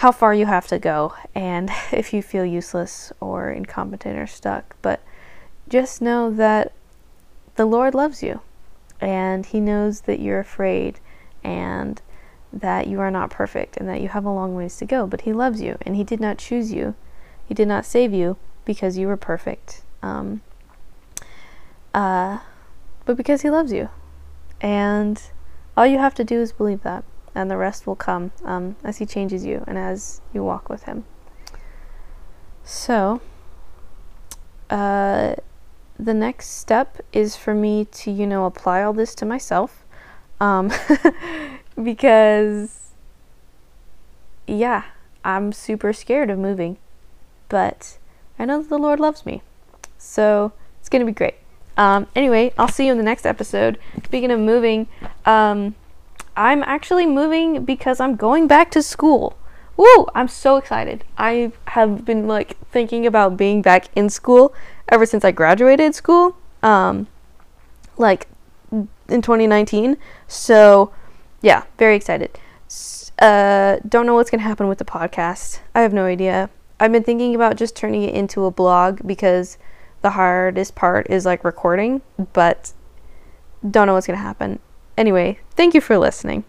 how 0.00 0.10
far 0.10 0.32
you 0.32 0.46
have 0.46 0.66
to 0.66 0.78
go, 0.78 1.12
and 1.34 1.68
if 1.92 2.14
you 2.14 2.22
feel 2.22 2.44
useless 2.44 3.12
or 3.20 3.50
incompetent 3.50 4.18
or 4.18 4.26
stuck, 4.26 4.74
but 4.80 5.02
just 5.68 6.00
know 6.00 6.30
that 6.30 6.72
the 7.56 7.66
Lord 7.66 7.94
loves 7.94 8.22
you 8.22 8.40
and 8.98 9.44
He 9.44 9.60
knows 9.60 10.02
that 10.02 10.18
you're 10.18 10.40
afraid 10.40 10.98
and 11.44 12.00
that 12.50 12.86
you 12.86 12.98
are 12.98 13.10
not 13.10 13.28
perfect 13.28 13.76
and 13.76 13.86
that 13.90 14.00
you 14.00 14.08
have 14.08 14.24
a 14.24 14.32
long 14.32 14.54
ways 14.54 14.78
to 14.78 14.86
go. 14.86 15.06
But 15.06 15.22
He 15.22 15.34
loves 15.34 15.60
you, 15.60 15.76
and 15.82 15.94
He 15.94 16.04
did 16.04 16.18
not 16.18 16.38
choose 16.38 16.72
you. 16.72 16.94
He 17.46 17.52
did 17.52 17.68
not 17.68 17.84
save 17.84 18.14
you 18.14 18.38
because 18.64 18.96
you 18.96 19.06
were 19.06 19.18
perfect, 19.18 19.82
um, 20.02 20.40
uh, 21.92 22.38
but 23.04 23.18
because 23.18 23.42
He 23.42 23.50
loves 23.50 23.70
you. 23.70 23.90
And 24.62 25.22
all 25.76 25.86
you 25.86 25.98
have 25.98 26.14
to 26.14 26.24
do 26.24 26.40
is 26.40 26.52
believe 26.52 26.84
that, 26.84 27.04
and 27.34 27.50
the 27.50 27.56
rest 27.56 27.86
will 27.86 27.96
come 27.96 28.32
um, 28.44 28.76
as 28.84 28.98
He 28.98 29.06
changes 29.06 29.44
you 29.44 29.64
and 29.66 29.78
as 29.78 30.20
you 30.32 30.42
walk 30.42 30.68
with 30.68 30.84
Him. 30.84 31.04
So, 32.64 33.20
uh, 34.68 35.34
the 35.98 36.14
next 36.14 36.48
step 36.58 36.98
is 37.12 37.36
for 37.36 37.54
me 37.54 37.84
to, 37.84 38.10
you 38.10 38.26
know, 38.26 38.46
apply 38.46 38.82
all 38.82 38.92
this 38.92 39.14
to 39.16 39.26
myself. 39.26 39.84
Um, 40.40 40.72
because, 41.82 42.92
yeah, 44.46 44.84
I'm 45.24 45.52
super 45.52 45.92
scared 45.92 46.30
of 46.30 46.38
moving. 46.38 46.78
But 47.48 47.98
I 48.38 48.44
know 48.44 48.62
that 48.62 48.68
the 48.68 48.78
Lord 48.78 49.00
loves 49.00 49.26
me. 49.26 49.42
So 49.98 50.52
it's 50.78 50.88
going 50.88 51.00
to 51.00 51.06
be 51.06 51.12
great. 51.12 51.34
Um, 51.76 52.06
anyway, 52.14 52.52
I'll 52.58 52.68
see 52.68 52.86
you 52.86 52.92
in 52.92 52.98
the 52.98 53.04
next 53.04 53.26
episode. 53.26 53.78
Speaking 54.04 54.30
of 54.30 54.40
moving, 54.40 54.88
um, 55.24 55.74
I'm 56.36 56.62
actually 56.62 57.06
moving 57.06 57.64
because 57.64 58.00
I'm 58.00 58.16
going 58.16 58.46
back 58.46 58.70
to 58.72 58.82
school. 58.82 59.36
Woo! 59.76 60.06
I'm 60.14 60.28
so 60.28 60.56
excited. 60.56 61.04
I 61.16 61.52
have 61.68 62.04
been 62.04 62.28
like 62.28 62.56
thinking 62.70 63.06
about 63.06 63.36
being 63.36 63.62
back 63.62 63.88
in 63.96 64.10
school 64.10 64.54
ever 64.88 65.06
since 65.06 65.24
I 65.24 65.30
graduated 65.30 65.94
school, 65.94 66.36
um, 66.62 67.06
like 67.96 68.28
in 68.70 69.22
2019. 69.22 69.96
So, 70.28 70.92
yeah, 71.40 71.64
very 71.78 71.96
excited. 71.96 72.38
Uh, 73.18 73.78
don't 73.88 74.06
know 74.06 74.14
what's 74.14 74.30
gonna 74.30 74.42
happen 74.42 74.68
with 74.68 74.78
the 74.78 74.84
podcast. 74.84 75.60
I 75.74 75.82
have 75.82 75.92
no 75.92 76.04
idea. 76.04 76.50
I've 76.78 76.92
been 76.92 77.04
thinking 77.04 77.34
about 77.34 77.56
just 77.56 77.76
turning 77.76 78.02
it 78.02 78.14
into 78.14 78.46
a 78.46 78.50
blog 78.50 79.06
because 79.06 79.58
the 80.02 80.10
hardest 80.10 80.74
part 80.74 81.08
is 81.10 81.26
like 81.26 81.44
recording, 81.44 82.00
but 82.32 82.72
don't 83.68 83.86
know 83.86 83.94
what's 83.94 84.06
gonna 84.06 84.18
happen. 84.18 84.58
Anyway, 85.00 85.38
thank 85.56 85.72
you 85.72 85.80
for 85.80 85.96
listening. 85.96 86.44